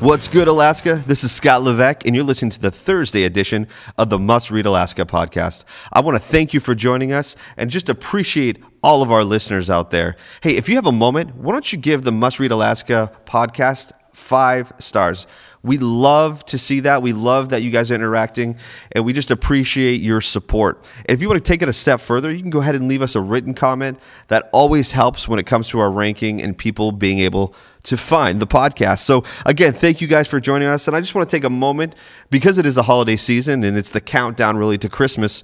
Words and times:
What's 0.00 0.28
good, 0.28 0.46
Alaska? 0.46 1.02
This 1.08 1.24
is 1.24 1.32
Scott 1.32 1.64
Levesque, 1.64 2.06
and 2.06 2.14
you're 2.14 2.24
listening 2.24 2.52
to 2.52 2.60
the 2.60 2.70
Thursday 2.70 3.24
edition 3.24 3.66
of 3.96 4.10
the 4.10 4.18
Must 4.18 4.48
Read 4.48 4.64
Alaska 4.64 5.04
podcast. 5.04 5.64
I 5.92 5.98
want 5.98 6.14
to 6.14 6.22
thank 6.22 6.54
you 6.54 6.60
for 6.60 6.76
joining 6.76 7.12
us 7.12 7.34
and 7.56 7.68
just 7.68 7.88
appreciate 7.88 8.62
all 8.80 9.02
of 9.02 9.10
our 9.10 9.24
listeners 9.24 9.68
out 9.68 9.90
there. 9.90 10.14
Hey, 10.40 10.54
if 10.54 10.68
you 10.68 10.76
have 10.76 10.86
a 10.86 10.92
moment, 10.92 11.34
why 11.34 11.52
don't 11.52 11.72
you 11.72 11.78
give 11.78 12.04
the 12.04 12.12
Must 12.12 12.38
Read 12.38 12.52
Alaska 12.52 13.10
podcast 13.26 13.90
five 14.18 14.72
stars? 14.78 15.26
We 15.62 15.78
love 15.78 16.44
to 16.46 16.58
see 16.58 16.80
that. 16.80 17.02
We 17.02 17.12
love 17.12 17.48
that 17.48 17.62
you 17.62 17.70
guys 17.70 17.90
are 17.90 17.94
interacting, 17.94 18.56
and 18.92 19.04
we 19.04 19.12
just 19.12 19.30
appreciate 19.30 20.00
your 20.00 20.20
support. 20.20 20.84
And 21.06 21.14
if 21.14 21.20
you 21.20 21.28
want 21.28 21.44
to 21.44 21.48
take 21.48 21.62
it 21.62 21.68
a 21.68 21.72
step 21.72 22.00
further, 22.00 22.32
you 22.32 22.40
can 22.40 22.50
go 22.50 22.60
ahead 22.60 22.74
and 22.74 22.88
leave 22.88 23.02
us 23.02 23.14
a 23.14 23.20
written 23.20 23.54
comment. 23.54 23.98
That 24.28 24.48
always 24.52 24.92
helps 24.92 25.26
when 25.26 25.38
it 25.38 25.46
comes 25.46 25.68
to 25.68 25.80
our 25.80 25.90
ranking 25.90 26.40
and 26.40 26.56
people 26.56 26.92
being 26.92 27.18
able 27.18 27.54
to 27.84 27.96
find 27.96 28.40
the 28.40 28.46
podcast. 28.46 29.00
So, 29.00 29.24
again, 29.46 29.72
thank 29.72 30.00
you 30.00 30.06
guys 30.06 30.28
for 30.28 30.40
joining 30.40 30.68
us. 30.68 30.86
And 30.86 30.96
I 30.96 31.00
just 31.00 31.14
want 31.14 31.28
to 31.28 31.36
take 31.36 31.44
a 31.44 31.50
moment 31.50 31.94
because 32.30 32.58
it 32.58 32.66
is 32.66 32.74
the 32.74 32.82
holiday 32.82 33.16
season 33.16 33.64
and 33.64 33.76
it's 33.76 33.90
the 33.90 34.00
countdown 34.00 34.56
really 34.56 34.78
to 34.78 34.88
Christmas. 34.88 35.42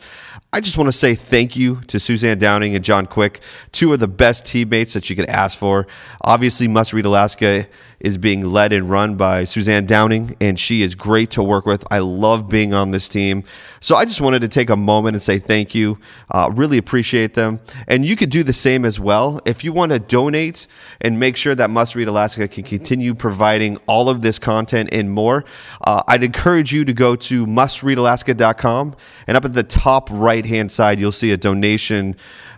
I 0.52 0.60
just 0.60 0.77
want 0.77 0.88
to 0.88 0.92
say 0.92 1.14
thank 1.14 1.56
you 1.56 1.80
to 1.88 1.98
Suzanne 1.98 2.38
Downing 2.38 2.74
and 2.74 2.84
John 2.84 3.06
Quick, 3.06 3.40
two 3.72 3.92
of 3.92 4.00
the 4.00 4.08
best 4.08 4.46
teammates 4.46 4.92
that 4.92 5.08
you 5.08 5.16
could 5.16 5.28
ask 5.28 5.56
for. 5.56 5.86
Obviously, 6.20 6.68
Must 6.68 6.92
Read 6.92 7.06
Alaska 7.06 7.66
is 8.05 8.19
being 8.19 8.47
led 8.47 8.72
and 8.72 8.91
run 8.91 9.16
by 9.16 9.44
Suzanne 9.44 9.86
Downing, 9.86 10.36
and 10.38 10.60
she 10.60 10.83
is 10.83 10.94
great 10.94 11.30
to 11.33 11.42
work 11.42 11.64
with. 11.64 11.83
I 11.91 12.00
love 12.00 12.48
being 12.50 12.74
on 12.74 12.91
this 12.91 13.08
team. 13.08 13.44
So 13.80 13.96
I 13.96 14.05
just 14.05 14.20
wanted 14.20 14.41
to 14.42 14.48
take 14.48 14.69
a 14.69 14.77
moment 14.77 15.14
and 15.14 15.22
say 15.22 15.38
thank 15.38 15.74
you. 15.74 15.98
Uh, 16.30 16.50
really 16.52 16.77
appreciate 16.77 17.33
them. 17.33 17.61
And 17.88 18.05
you 18.05 18.14
could 18.14 18.30
do 18.30 18.42
the 18.42 18.52
same 18.52 18.84
as 18.84 19.00
well. 19.00 19.41
If 19.46 19.64
you 19.64 19.72
want 19.72 19.92
to 19.92 19.98
donate 19.98 20.66
and 21.00 21.19
make 21.19 21.36
sure 21.36 21.55
that 21.55 21.70
Must 21.70 21.94
Read 21.94 22.06
Alaska 22.06 22.46
can 22.46 22.64
continue 22.64 23.14
providing 23.14 23.78
all 23.86 24.11
of 24.11 24.20
this 24.20 24.39
content 24.39 24.91
and 24.92 25.11
more, 25.11 25.44
uh, 25.86 26.02
I'd 26.06 26.22
encourage 26.22 26.74
you 26.74 26.84
to 26.84 26.92
go 26.92 27.16
to 27.16 27.46
mustreadalaska.com. 27.46 28.96
And 29.27 29.36
up 29.36 29.46
at 29.46 29.55
the 29.55 29.62
top 29.62 30.11
right 30.12 30.44
hand 30.44 30.70
side, 30.70 31.00
you'll 31.00 31.11
see 31.11 31.33
a 31.33 31.39
donation 31.39 32.16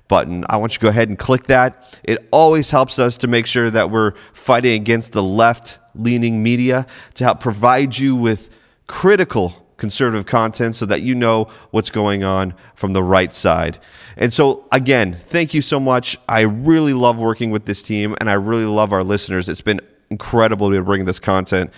button. 0.08 0.44
I 0.48 0.56
want 0.56 0.72
you 0.72 0.78
to 0.78 0.82
go 0.82 0.88
ahead 0.88 1.08
and 1.08 1.18
click 1.18 1.44
that. 1.44 1.98
It 2.04 2.26
always 2.30 2.70
helps 2.70 2.98
us 2.98 3.16
to 3.18 3.26
make 3.26 3.46
sure 3.46 3.70
that 3.70 3.90
we're 3.90 4.12
fighting 4.32 4.74
against 4.74 5.12
the 5.12 5.22
left 5.22 5.78
leaning 5.94 6.42
media 6.42 6.86
to 7.14 7.24
help 7.24 7.40
provide 7.40 7.96
you 7.96 8.14
with 8.14 8.50
critical 8.86 9.66
conservative 9.76 10.26
content 10.26 10.74
so 10.74 10.86
that 10.86 11.02
you 11.02 11.14
know 11.14 11.48
what's 11.70 11.90
going 11.90 12.24
on 12.24 12.54
from 12.74 12.92
the 12.92 13.02
right 13.02 13.32
side. 13.32 13.78
And 14.16 14.32
so, 14.32 14.66
again, 14.72 15.18
thank 15.26 15.52
you 15.52 15.60
so 15.60 15.78
much. 15.78 16.16
I 16.28 16.42
really 16.42 16.94
love 16.94 17.18
working 17.18 17.50
with 17.50 17.66
this 17.66 17.82
team 17.82 18.16
and 18.20 18.30
I 18.30 18.34
really 18.34 18.64
love 18.64 18.92
our 18.92 19.04
listeners. 19.04 19.48
It's 19.48 19.60
been 19.60 19.80
incredible 20.10 20.70
to 20.70 20.82
bring 20.82 21.04
this 21.04 21.20
content. 21.20 21.70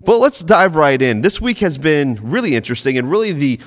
But 0.00 0.18
let's 0.18 0.40
dive 0.40 0.74
right 0.74 1.00
in. 1.00 1.20
This 1.20 1.40
week 1.40 1.58
has 1.58 1.78
been 1.78 2.18
really 2.22 2.56
interesting 2.56 2.98
and 2.98 3.10
really 3.10 3.32
the 3.32 3.60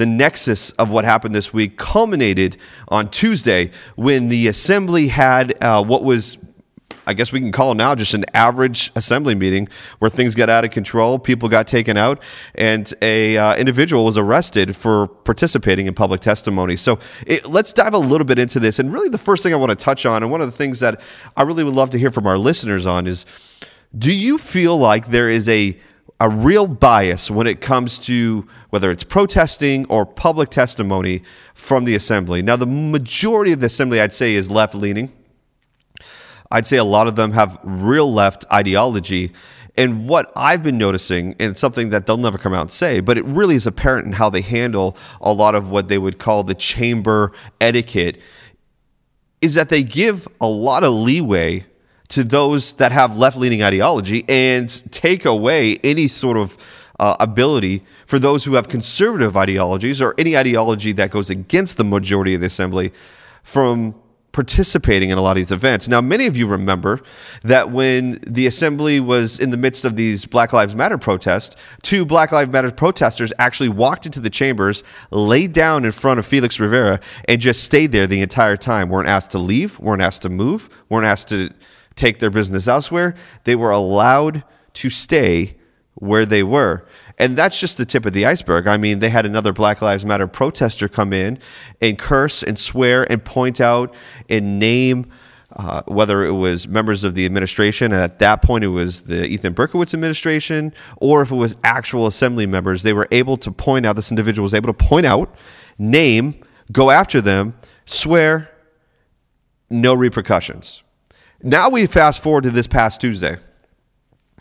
the 0.00 0.06
nexus 0.06 0.70
of 0.72 0.88
what 0.88 1.04
happened 1.04 1.34
this 1.34 1.52
week 1.52 1.76
culminated 1.76 2.56
on 2.88 3.10
Tuesday 3.10 3.70
when 3.96 4.30
the 4.30 4.48
assembly 4.48 5.08
had 5.08 5.62
uh, 5.62 5.84
what 5.84 6.02
was 6.02 6.38
I 7.06 7.12
guess 7.12 7.32
we 7.32 7.40
can 7.40 7.52
call 7.52 7.74
now 7.74 7.94
just 7.94 8.14
an 8.14 8.24
average 8.32 8.92
assembly 8.96 9.34
meeting 9.34 9.68
where 9.98 10.08
things 10.08 10.34
got 10.34 10.48
out 10.48 10.64
of 10.64 10.70
control, 10.70 11.18
people 11.18 11.50
got 11.50 11.66
taken 11.66 11.98
out, 11.98 12.22
and 12.54 12.92
a 13.02 13.36
uh, 13.36 13.56
individual 13.56 14.06
was 14.06 14.16
arrested 14.16 14.74
for 14.74 15.06
participating 15.06 15.86
in 15.86 15.92
public 15.92 16.22
testimony. 16.22 16.76
So 16.76 16.98
it, 17.26 17.44
let's 17.46 17.74
dive 17.74 17.92
a 17.92 17.98
little 17.98 18.26
bit 18.26 18.38
into 18.38 18.58
this. 18.58 18.78
And 18.78 18.92
really, 18.92 19.10
the 19.10 19.18
first 19.18 19.42
thing 19.42 19.52
I 19.52 19.56
want 19.56 19.70
to 19.70 19.76
touch 19.76 20.06
on, 20.06 20.22
and 20.22 20.32
one 20.32 20.40
of 20.40 20.46
the 20.46 20.56
things 20.56 20.80
that 20.80 21.00
I 21.36 21.42
really 21.42 21.64
would 21.64 21.76
love 21.76 21.90
to 21.90 21.98
hear 21.98 22.10
from 22.10 22.26
our 22.26 22.38
listeners 22.38 22.86
on, 22.86 23.06
is 23.06 23.26
do 23.98 24.14
you 24.14 24.38
feel 24.38 24.78
like 24.78 25.08
there 25.08 25.28
is 25.28 25.46
a 25.48 25.76
a 26.20 26.28
real 26.28 26.66
bias 26.66 27.30
when 27.30 27.46
it 27.46 27.62
comes 27.62 27.98
to 27.98 28.46
whether 28.68 28.90
it's 28.90 29.02
protesting 29.02 29.86
or 29.86 30.04
public 30.04 30.50
testimony 30.50 31.22
from 31.54 31.86
the 31.86 31.94
assembly. 31.94 32.42
Now, 32.42 32.56
the 32.56 32.66
majority 32.66 33.52
of 33.52 33.60
the 33.60 33.66
assembly, 33.66 34.00
I'd 34.00 34.12
say, 34.12 34.34
is 34.34 34.50
left 34.50 34.74
leaning. 34.74 35.10
I'd 36.50 36.66
say 36.66 36.76
a 36.76 36.84
lot 36.84 37.06
of 37.06 37.16
them 37.16 37.32
have 37.32 37.58
real 37.64 38.12
left 38.12 38.44
ideology. 38.52 39.32
And 39.78 40.06
what 40.06 40.30
I've 40.36 40.62
been 40.62 40.76
noticing, 40.76 41.36
and 41.40 41.56
something 41.56 41.88
that 41.90 42.06
they'll 42.06 42.18
never 42.18 42.36
come 42.36 42.52
out 42.52 42.62
and 42.62 42.70
say, 42.70 43.00
but 43.00 43.16
it 43.16 43.24
really 43.24 43.54
is 43.54 43.66
apparent 43.66 44.06
in 44.06 44.12
how 44.12 44.28
they 44.28 44.42
handle 44.42 44.98
a 45.22 45.32
lot 45.32 45.54
of 45.54 45.70
what 45.70 45.88
they 45.88 45.96
would 45.96 46.18
call 46.18 46.42
the 46.42 46.54
chamber 46.54 47.32
etiquette, 47.62 48.20
is 49.40 49.54
that 49.54 49.70
they 49.70 49.82
give 49.82 50.28
a 50.40 50.46
lot 50.46 50.84
of 50.84 50.92
leeway 50.92 51.64
to 52.10 52.24
those 52.24 52.74
that 52.74 52.92
have 52.92 53.16
left 53.16 53.36
leaning 53.36 53.62
ideology 53.62 54.24
and 54.28 54.92
take 54.92 55.24
away 55.24 55.78
any 55.82 56.06
sort 56.06 56.36
of 56.36 56.56
uh, 56.98 57.16
ability 57.18 57.82
for 58.06 58.18
those 58.18 58.44
who 58.44 58.54
have 58.54 58.68
conservative 58.68 59.36
ideologies 59.36 60.02
or 60.02 60.14
any 60.18 60.36
ideology 60.36 60.92
that 60.92 61.10
goes 61.10 61.30
against 61.30 61.78
the 61.78 61.84
majority 61.84 62.34
of 62.34 62.40
the 62.40 62.46
assembly 62.46 62.92
from 63.42 63.94
participating 64.32 65.10
in 65.10 65.18
a 65.18 65.20
lot 65.20 65.32
of 65.32 65.36
these 65.36 65.50
events. 65.50 65.88
Now, 65.88 66.00
many 66.00 66.26
of 66.26 66.36
you 66.36 66.46
remember 66.46 67.00
that 67.42 67.70
when 67.70 68.20
the 68.26 68.46
assembly 68.46 69.00
was 69.00 69.40
in 69.40 69.50
the 69.50 69.56
midst 69.56 69.84
of 69.84 69.96
these 69.96 70.24
Black 70.24 70.52
Lives 70.52 70.76
Matter 70.76 70.98
protests, 70.98 71.56
two 71.82 72.04
Black 72.04 72.30
Lives 72.30 72.52
Matter 72.52 72.70
protesters 72.70 73.32
actually 73.38 73.70
walked 73.70 74.06
into 74.06 74.20
the 74.20 74.30
chambers, 74.30 74.84
laid 75.10 75.52
down 75.52 75.84
in 75.84 75.92
front 75.92 76.20
of 76.20 76.26
Felix 76.26 76.60
Rivera, 76.60 77.00
and 77.26 77.40
just 77.40 77.64
stayed 77.64 77.92
there 77.92 78.06
the 78.06 78.20
entire 78.20 78.56
time. 78.56 78.88
weren't 78.88 79.08
asked 79.08 79.32
to 79.32 79.38
leave, 79.38 79.78
weren't 79.80 80.02
asked 80.02 80.22
to 80.22 80.28
move, 80.28 80.68
weren't 80.88 81.06
asked 81.06 81.28
to 81.28 81.50
take 81.94 82.18
their 82.18 82.30
business 82.30 82.68
elsewhere. 82.68 83.14
They 83.44 83.56
were 83.56 83.70
allowed 83.70 84.44
to 84.74 84.90
stay 84.90 85.56
where 85.94 86.24
they 86.24 86.42
were. 86.42 86.86
And 87.18 87.36
that's 87.36 87.60
just 87.60 87.76
the 87.76 87.84
tip 87.84 88.06
of 88.06 88.14
the 88.14 88.24
iceberg. 88.24 88.66
I 88.66 88.78
mean, 88.78 89.00
they 89.00 89.10
had 89.10 89.26
another 89.26 89.52
Black 89.52 89.82
Lives 89.82 90.06
Matter 90.06 90.26
protester 90.26 90.88
come 90.88 91.12
in 91.12 91.38
and 91.80 91.98
curse 91.98 92.42
and 92.42 92.58
swear 92.58 93.10
and 93.10 93.22
point 93.22 93.60
out 93.60 93.94
and 94.28 94.58
name 94.58 95.10
uh, 95.56 95.82
whether 95.86 96.24
it 96.24 96.32
was 96.32 96.68
members 96.68 97.02
of 97.02 97.14
the 97.14 97.26
administration, 97.26 97.92
at 97.92 98.20
that 98.20 98.40
point 98.40 98.62
it 98.62 98.68
was 98.68 99.02
the 99.02 99.26
Ethan 99.26 99.54
Berkowitz 99.54 99.94
administration, 99.94 100.72
or 100.98 101.22
if 101.22 101.32
it 101.32 101.36
was 101.36 101.56
actual 101.64 102.06
assembly 102.06 102.46
members, 102.46 102.82
they 102.82 102.92
were 102.92 103.08
able 103.10 103.36
to 103.38 103.50
point 103.50 103.84
out, 103.84 103.96
this 103.96 104.12
individual 104.12 104.44
was 104.44 104.54
able 104.54 104.72
to 104.72 104.86
point 104.86 105.06
out, 105.06 105.34
name, 105.76 106.40
go 106.70 106.90
after 106.90 107.20
them, 107.20 107.54
swear, 107.84 108.48
no 109.70 109.92
repercussions. 109.92 110.84
Now 111.42 111.70
we 111.70 111.86
fast 111.86 112.22
forward 112.22 112.44
to 112.44 112.50
this 112.50 112.66
past 112.66 113.00
Tuesday. 113.00 113.38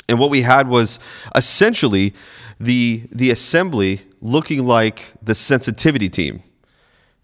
And 0.07 0.19
what 0.19 0.29
we 0.29 0.41
had 0.41 0.67
was 0.67 0.99
essentially 1.35 2.13
the, 2.59 3.03
the 3.11 3.31
assembly 3.31 4.01
looking 4.21 4.65
like 4.65 5.13
the 5.21 5.35
sensitivity 5.35 6.09
team. 6.09 6.43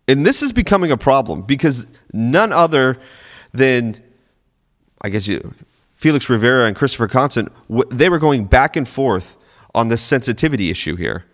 And 0.08 0.26
this 0.26 0.42
is 0.42 0.54
becoming 0.54 0.92
a 0.92 0.98
problem 0.98 1.42
because 1.42 1.88
none 2.14 2.54
other 2.54 3.00
than, 3.54 4.02
I 5.02 5.10
guess, 5.10 5.28
you, 5.28 5.54
Felix 5.96 6.30
Rivera 6.30 6.68
and 6.68 6.76
Christopher 6.76 7.08
Constant, 7.08 7.52
they 7.90 8.08
were 8.08 8.20
going 8.20 8.46
back 8.46 8.76
and 8.76 8.88
forth 8.88 9.36
on 9.74 9.90
the 9.90 9.98
sensitivity 9.98 10.70
issue 10.70 10.96
here. 10.96 11.26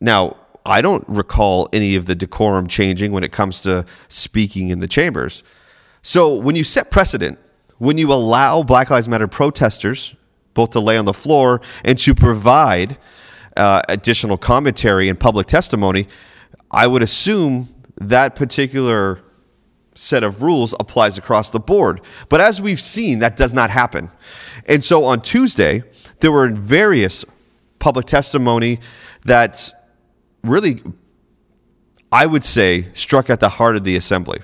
Now, 0.00 0.36
I 0.64 0.80
don't 0.80 1.06
recall 1.08 1.68
any 1.72 1.94
of 1.94 2.06
the 2.06 2.14
decorum 2.14 2.66
changing 2.66 3.12
when 3.12 3.22
it 3.22 3.32
comes 3.32 3.60
to 3.62 3.84
speaking 4.08 4.68
in 4.70 4.80
the 4.80 4.88
chambers. 4.88 5.42
So 6.02 6.34
when 6.34 6.56
you 6.56 6.64
set 6.64 6.90
precedent, 6.90 7.38
when 7.80 7.96
you 7.96 8.12
allow 8.12 8.62
Black 8.62 8.90
Lives 8.90 9.08
Matter 9.08 9.26
protesters 9.26 10.14
both 10.52 10.70
to 10.70 10.80
lay 10.80 10.98
on 10.98 11.06
the 11.06 11.14
floor 11.14 11.62
and 11.82 11.98
to 11.98 12.14
provide 12.14 12.98
uh, 13.56 13.80
additional 13.88 14.36
commentary 14.36 15.08
and 15.08 15.18
public 15.18 15.46
testimony, 15.46 16.06
I 16.70 16.86
would 16.86 17.02
assume 17.02 17.74
that 17.96 18.36
particular 18.36 19.22
set 19.94 20.22
of 20.22 20.42
rules 20.42 20.74
applies 20.78 21.16
across 21.16 21.48
the 21.48 21.58
board. 21.58 22.02
But 22.28 22.42
as 22.42 22.60
we've 22.60 22.80
seen, 22.80 23.20
that 23.20 23.36
does 23.36 23.54
not 23.54 23.70
happen. 23.70 24.10
And 24.66 24.84
so 24.84 25.04
on 25.04 25.22
Tuesday, 25.22 25.82
there 26.20 26.30
were 26.30 26.48
various 26.48 27.24
public 27.78 28.04
testimony 28.04 28.80
that 29.24 29.72
really, 30.44 30.82
I 32.12 32.26
would 32.26 32.44
say, 32.44 32.92
struck 32.92 33.30
at 33.30 33.40
the 33.40 33.48
heart 33.48 33.76
of 33.76 33.84
the 33.84 33.96
assembly. 33.96 34.40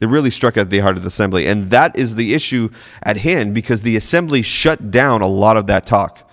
It 0.00 0.08
really 0.08 0.30
struck 0.30 0.56
at 0.56 0.70
the 0.70 0.78
heart 0.78 0.96
of 0.96 1.02
the 1.02 1.08
assembly. 1.08 1.46
And 1.46 1.70
that 1.70 1.96
is 1.96 2.14
the 2.16 2.32
issue 2.32 2.70
at 3.02 3.18
hand 3.18 3.54
because 3.54 3.82
the 3.82 3.96
assembly 3.96 4.42
shut 4.42 4.90
down 4.90 5.20
a 5.20 5.26
lot 5.26 5.56
of 5.56 5.66
that 5.66 5.86
talk. 5.86 6.26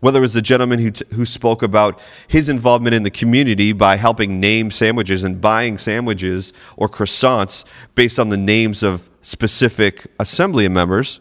Whether 0.00 0.18
it 0.18 0.22
was 0.22 0.32
the 0.32 0.42
gentleman 0.42 0.80
who, 0.80 0.90
t- 0.90 1.04
who 1.12 1.24
spoke 1.24 1.62
about 1.62 2.00
his 2.26 2.48
involvement 2.48 2.94
in 2.94 3.02
the 3.02 3.10
community 3.10 3.72
by 3.72 3.96
helping 3.96 4.40
name 4.40 4.70
sandwiches 4.70 5.22
and 5.22 5.40
buying 5.40 5.78
sandwiches 5.78 6.52
or 6.76 6.88
croissants 6.88 7.64
based 7.94 8.18
on 8.18 8.30
the 8.30 8.36
names 8.36 8.82
of 8.82 9.08
specific 9.20 10.08
assembly 10.18 10.68
members, 10.68 11.20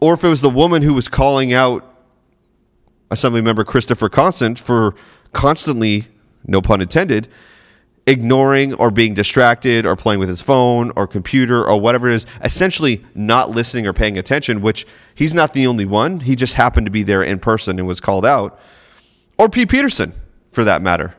or 0.00 0.14
if 0.14 0.24
it 0.24 0.28
was 0.28 0.40
the 0.40 0.50
woman 0.50 0.82
who 0.82 0.94
was 0.94 1.08
calling 1.08 1.52
out 1.52 1.84
assembly 3.10 3.42
member 3.42 3.64
Christopher 3.64 4.08
Constant 4.08 4.58
for 4.58 4.94
constantly, 5.32 6.06
no 6.46 6.62
pun 6.62 6.80
intended, 6.80 7.28
ignoring 8.06 8.72
or 8.74 8.90
being 8.90 9.14
distracted 9.14 9.84
or 9.84 9.96
playing 9.96 10.20
with 10.20 10.28
his 10.28 10.40
phone 10.40 10.92
or 10.94 11.06
computer 11.06 11.64
or 11.64 11.80
whatever 11.80 12.08
it 12.08 12.14
is, 12.14 12.26
essentially 12.42 13.04
not 13.14 13.50
listening 13.50 13.86
or 13.86 13.92
paying 13.92 14.16
attention, 14.16 14.60
which 14.60 14.86
he's 15.14 15.34
not 15.34 15.52
the 15.52 15.66
only 15.66 15.84
one. 15.84 16.20
He 16.20 16.36
just 16.36 16.54
happened 16.54 16.86
to 16.86 16.90
be 16.90 17.02
there 17.02 17.22
in 17.22 17.38
person 17.38 17.78
and 17.78 17.88
was 17.88 18.00
called 18.00 18.24
out. 18.24 18.58
Or 19.38 19.48
Pete 19.48 19.68
Petersen, 19.68 20.14
for 20.52 20.64
that 20.64 20.82
matter. 20.82 21.14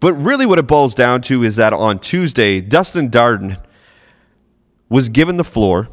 But 0.00 0.14
really, 0.14 0.46
what 0.46 0.58
it 0.58 0.66
boils 0.66 0.94
down 0.94 1.22
to 1.22 1.42
is 1.42 1.56
that 1.56 1.72
on 1.72 1.98
Tuesday, 1.98 2.60
Dustin 2.60 3.10
Darden 3.10 3.60
was 4.88 5.08
given 5.08 5.36
the 5.36 5.44
floor 5.44 5.88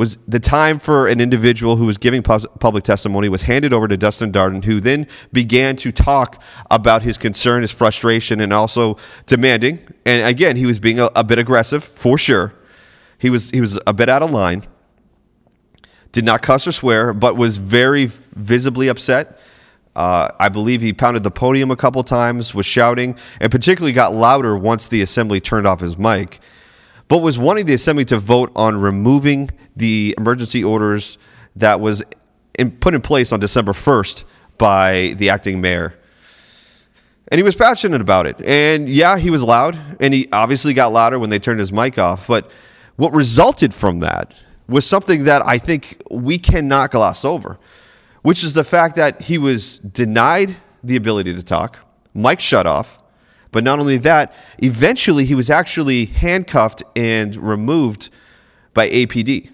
was 0.00 0.16
the 0.26 0.40
time 0.40 0.78
for 0.78 1.06
an 1.08 1.20
individual 1.20 1.76
who 1.76 1.84
was 1.84 1.98
giving 1.98 2.22
public 2.22 2.84
testimony 2.84 3.28
was 3.28 3.42
handed 3.42 3.74
over 3.74 3.86
to 3.86 3.98
Dustin 3.98 4.32
Darden, 4.32 4.64
who 4.64 4.80
then 4.80 5.06
began 5.30 5.76
to 5.76 5.92
talk 5.92 6.42
about 6.70 7.02
his 7.02 7.18
concern, 7.18 7.60
his 7.60 7.70
frustration, 7.70 8.40
and 8.40 8.50
also 8.50 8.96
demanding. 9.26 9.78
And 10.06 10.26
again, 10.26 10.56
he 10.56 10.64
was 10.64 10.80
being 10.80 10.98
a, 10.98 11.10
a 11.14 11.22
bit 11.22 11.38
aggressive 11.38 11.84
for 11.84 12.16
sure. 12.16 12.54
He 13.18 13.28
was 13.28 13.50
he 13.50 13.60
was 13.60 13.78
a 13.86 13.92
bit 13.92 14.08
out 14.08 14.22
of 14.22 14.30
line. 14.30 14.64
Did 16.12 16.24
not 16.24 16.40
cuss 16.40 16.66
or 16.66 16.72
swear, 16.72 17.12
but 17.12 17.36
was 17.36 17.58
very 17.58 18.06
visibly 18.06 18.88
upset. 18.88 19.38
Uh, 19.94 20.30
I 20.40 20.48
believe 20.48 20.80
he 20.80 20.94
pounded 20.94 21.24
the 21.24 21.30
podium 21.30 21.70
a 21.70 21.76
couple 21.76 22.02
times, 22.04 22.54
was 22.54 22.64
shouting, 22.64 23.18
and 23.38 23.52
particularly 23.52 23.92
got 23.92 24.14
louder 24.14 24.56
once 24.56 24.88
the 24.88 25.02
assembly 25.02 25.42
turned 25.42 25.66
off 25.66 25.80
his 25.80 25.98
mic 25.98 26.40
but 27.10 27.18
was 27.18 27.40
wanting 27.40 27.66
the 27.66 27.74
assembly 27.74 28.04
to 28.04 28.18
vote 28.18 28.52
on 28.54 28.80
removing 28.80 29.50
the 29.74 30.14
emergency 30.16 30.62
orders 30.62 31.18
that 31.56 31.80
was 31.80 32.04
in, 32.56 32.70
put 32.70 32.94
in 32.94 33.00
place 33.00 33.32
on 33.32 33.40
December 33.40 33.72
1st 33.72 34.22
by 34.58 35.14
the 35.18 35.28
acting 35.28 35.60
mayor. 35.60 35.92
And 37.26 37.36
he 37.36 37.42
was 37.42 37.56
passionate 37.56 38.00
about 38.00 38.28
it. 38.28 38.40
And 38.42 38.88
yeah, 38.88 39.18
he 39.18 39.28
was 39.28 39.42
loud, 39.42 39.76
and 39.98 40.14
he 40.14 40.28
obviously 40.30 40.72
got 40.72 40.92
louder 40.92 41.18
when 41.18 41.30
they 41.30 41.40
turned 41.40 41.58
his 41.58 41.72
mic 41.72 41.98
off. 41.98 42.28
But 42.28 42.48
what 42.94 43.12
resulted 43.12 43.74
from 43.74 43.98
that 44.00 44.32
was 44.68 44.86
something 44.86 45.24
that 45.24 45.44
I 45.44 45.58
think 45.58 46.00
we 46.12 46.38
cannot 46.38 46.92
gloss 46.92 47.24
over, 47.24 47.58
which 48.22 48.44
is 48.44 48.52
the 48.52 48.62
fact 48.62 48.94
that 48.94 49.22
he 49.22 49.36
was 49.36 49.78
denied 49.78 50.54
the 50.84 50.94
ability 50.94 51.34
to 51.34 51.42
talk, 51.42 51.80
mic 52.14 52.38
shut 52.38 52.68
off, 52.68 52.99
but 53.52 53.64
not 53.64 53.78
only 53.80 53.98
that, 53.98 54.32
eventually 54.58 55.24
he 55.24 55.34
was 55.34 55.50
actually 55.50 56.06
handcuffed 56.06 56.82
and 56.94 57.36
removed 57.36 58.10
by 58.74 58.88
APD. 58.88 59.50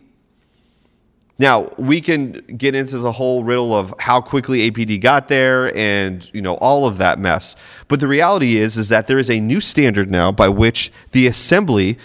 Now, 1.38 1.70
we 1.76 2.00
can 2.00 2.32
get 2.56 2.74
into 2.74 2.96
the 2.98 3.12
whole 3.12 3.44
riddle 3.44 3.74
of 3.76 3.94
how 3.98 4.22
quickly 4.22 4.70
APD 4.70 5.00
got 5.02 5.28
there 5.28 5.76
and, 5.76 6.28
you 6.32 6.40
know, 6.40 6.54
all 6.56 6.86
of 6.86 6.96
that 6.96 7.18
mess. 7.18 7.56
But 7.88 8.00
the 8.00 8.08
reality 8.08 8.56
is 8.56 8.78
is 8.78 8.88
that 8.88 9.06
there 9.06 9.18
is 9.18 9.30
a 9.30 9.38
new 9.38 9.60
standard 9.60 10.10
now 10.10 10.32
by 10.32 10.48
which 10.48 10.90
the 11.12 11.26
assembly 11.26 11.98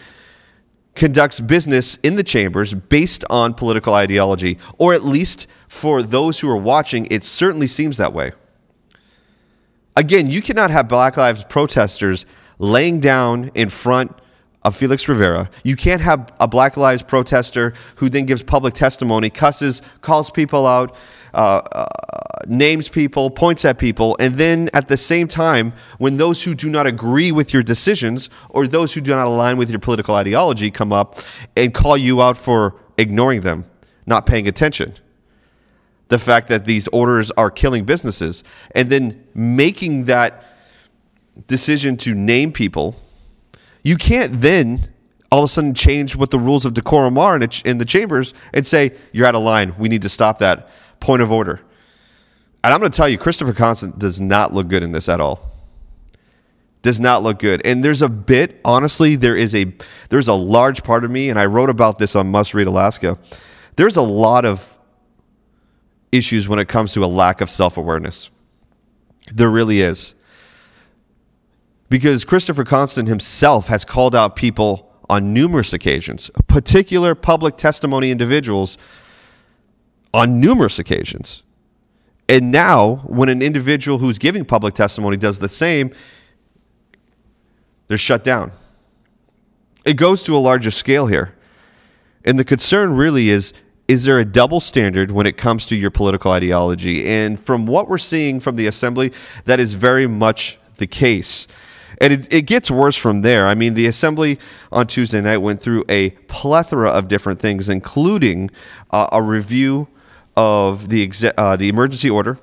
conducts 0.96 1.40
business 1.40 1.98
in 2.04 2.16
the 2.16 2.24
chambers 2.24 2.74
based 2.74 3.24
on 3.30 3.54
political 3.54 3.94
ideology, 3.94 4.58
or 4.78 4.94
at 4.94 5.06
least 5.06 5.48
for 5.70 6.04
those 6.04 6.42
who 6.42 6.50
are 6.50 6.58
watching, 6.58 7.08
it 7.10 7.24
certainly 7.24 7.68
seems 7.68 7.96
that 7.96 8.12
way. 8.12 8.34
Again, 9.96 10.30
you 10.30 10.42
cannot 10.42 10.72
have 10.72 10.88
Black 10.88 11.18
Lives 11.18 11.44
protesters 11.44 12.26
laying 12.60 13.00
down 13.00 13.52
in 13.56 13.70
front 13.70 14.16
of 14.64 14.76
Felix 14.76 15.08
Rivera. 15.08 15.50
You 15.64 15.76
can't 15.76 16.02
have 16.02 16.32
a 16.40 16.48
Black 16.48 16.78
Lives 16.78 17.02
protester 17.02 17.74
who 17.96 18.10
then 18.10 18.26
gives 18.26 18.44
public 18.44 18.74
testimony, 18.74 19.30
cusses, 19.30 19.82
calls 20.02 20.32
people 20.32 20.66
out, 20.68 20.96
uh, 21.34 21.62
uh, 21.72 21.86
names 22.48 22.88
people, 22.88 23.30
points 23.30 23.66
at 23.66 23.80
people, 23.80 24.16
and 24.20 24.36
then 24.36 24.70
at 24.74 24.88
the 24.88 24.98
same 24.98 25.28
time, 25.28 25.74
when 25.98 26.18
those 26.18 26.44
who 26.44 26.54
do 26.54 26.70
not 26.70 26.88
agree 26.88 27.32
with 27.32 27.54
your 27.54 27.64
decisions 27.64 28.30
or 28.50 28.68
those 28.68 28.94
who 28.94 29.02
do 29.02 29.14
not 29.16 29.26
align 29.26 29.58
with 29.58 29.70
your 29.70 29.80
political 29.80 30.16
ideology 30.16 30.72
come 30.72 30.94
up 30.94 31.20
and 31.58 31.74
call 31.74 31.98
you 31.98 32.22
out 32.22 32.38
for 32.38 32.76
ignoring 32.98 33.42
them, 33.42 33.66
not 34.06 34.26
paying 34.26 34.48
attention 34.48 34.94
the 36.12 36.20
fact 36.20 36.50
that 36.50 36.66
these 36.66 36.90
orders 36.90 37.32
are 37.32 37.50
killing 37.50 37.86
businesses 37.86 38.44
and 38.76 38.90
then 38.90 39.26
making 39.34 40.04
that 40.06 40.44
decision 41.48 41.96
to 41.96 42.14
name 42.14 42.52
people, 42.52 42.98
you 43.82 43.96
can't 43.96 44.42
then 44.42 44.90
all 45.32 45.46
of 45.46 45.46
a 45.46 45.48
sudden 45.48 45.74
change 45.74 46.18
what 46.18 46.30
the 46.30 46.38
rules 46.38 46.66
of 46.66 46.74
decorum 46.74 47.18
are 47.18 47.38
in, 47.38 47.50
in 47.64 47.78
the 47.78 47.86
chambers 47.86 48.34
and 48.54 48.68
say, 48.68 48.92
you're 49.14 49.26
out 49.26 49.36
of 49.36 49.42
line. 49.42 49.74
We 49.80 49.88
need 49.88 50.02
to 50.02 50.10
stop 50.10 50.40
that. 50.40 50.68
Point 51.00 51.22
of 51.22 51.32
order. 51.32 51.62
And 52.62 52.74
I'm 52.74 52.82
going 52.82 52.92
to 52.92 52.96
tell 52.96 53.08
you, 53.08 53.18
Christopher 53.18 53.54
Constant 53.54 53.98
does 53.98 54.20
not 54.20 54.54
look 54.54 54.68
good 54.68 54.84
in 54.84 54.92
this 54.92 55.08
at 55.08 55.22
all. 55.22 55.50
Does 56.82 57.00
not 57.00 57.24
look 57.24 57.40
good. 57.40 57.66
And 57.66 57.86
there's 57.86 58.02
a 58.02 58.10
bit, 58.10 58.60
honestly, 58.66 59.16
there 59.16 59.38
is 59.38 59.56
a 59.56 59.74
there's 60.10 60.28
a 60.28 60.34
large 60.34 60.84
part 60.84 61.06
of 61.06 61.12
me, 61.12 61.30
and 61.30 61.40
I 61.40 61.46
wrote 61.46 61.70
about 61.70 62.00
this 62.00 62.18
on 62.18 62.30
Must 62.30 62.54
Read 62.54 62.68
Alaska. 62.68 63.18
There's 63.78 63.96
a 63.96 64.02
lot 64.02 64.44
of 64.44 64.71
issues 66.12 66.48
when 66.48 66.60
it 66.60 66.68
comes 66.68 66.94
to 66.94 67.04
a 67.04 67.08
lack 67.08 67.42
of 67.42 67.50
self 67.50 67.78
awareness. 67.78 68.30
There 69.34 69.50
really 69.50 69.82
is. 69.82 70.16
Because 71.90 72.24
Christopher 72.24 72.64
Constant 72.64 73.08
himself 73.08 73.68
has 73.68 73.84
called 73.84 74.16
out 74.16 74.36
people 74.36 74.90
on 75.10 75.34
numerous 75.34 75.74
occasions, 75.74 76.32
particular 76.48 77.16
public 77.16 77.58
testimony 77.58 78.12
individuals 78.12 78.78
on 80.14 80.40
numerous 80.40 80.80
occasions. 80.80 81.44
And 82.30 82.50
now, 82.50 83.04
when 83.08 83.28
an 83.28 83.42
individual 83.42 83.98
who's 83.98 84.18
giving 84.18 84.46
public 84.46 84.74
testimony 84.74 85.18
does 85.18 85.40
the 85.40 85.50
same, 85.50 85.94
they're 87.90 87.98
shut 87.98 88.24
down. 88.24 88.54
It 89.84 89.96
goes 89.96 90.24
to 90.24 90.38
a 90.38 90.40
larger 90.40 90.72
scale 90.72 91.08
here. 91.08 91.36
And 92.24 92.40
the 92.40 92.46
concern 92.46 92.94
really 92.94 93.30
is 93.30 93.52
is 93.92 94.06
there 94.06 94.20
a 94.20 94.24
double 94.24 94.62
standard 94.62 95.12
when 95.12 95.28
it 95.28 95.36
comes 95.36 95.66
to 95.66 95.76
your 95.76 95.92
political 95.92 96.32
ideology? 96.32 97.06
And 97.06 97.38
from 97.38 97.66
what 97.66 97.90
we're 97.90 97.98
seeing 97.98 98.40
from 98.40 98.56
the 98.56 98.66
assembly, 98.66 99.12
that 99.44 99.60
is 99.60 99.74
very 99.74 100.08
much 100.08 100.58
the 100.78 100.88
case. 100.88 101.46
And 102.00 102.14
it, 102.14 102.34
it, 102.34 102.42
gets 102.44 102.72
worse 102.72 102.96
from 102.96 103.20
there. 103.20 103.48
I 103.48 103.54
mean, 103.54 103.74
the 103.74 103.88
assembly 103.88 104.40
on 104.72 104.88
Tuesday 104.88 105.20
night 105.20 105.40
went 105.40 105.60
through 105.60 105.84
a 105.90 106.12
plethora 106.30 106.90
of 106.90 107.10
different 107.10 107.42
things, 107.42 107.68
including 107.68 108.50
uh, 108.92 109.10
a 109.12 109.22
review 109.22 109.90
of 110.38 110.88
the 110.88 111.04
exe- 111.04 111.34
uh, 111.38 111.58
the 111.58 111.68
emergency 111.68 112.10
order, 112.10 112.40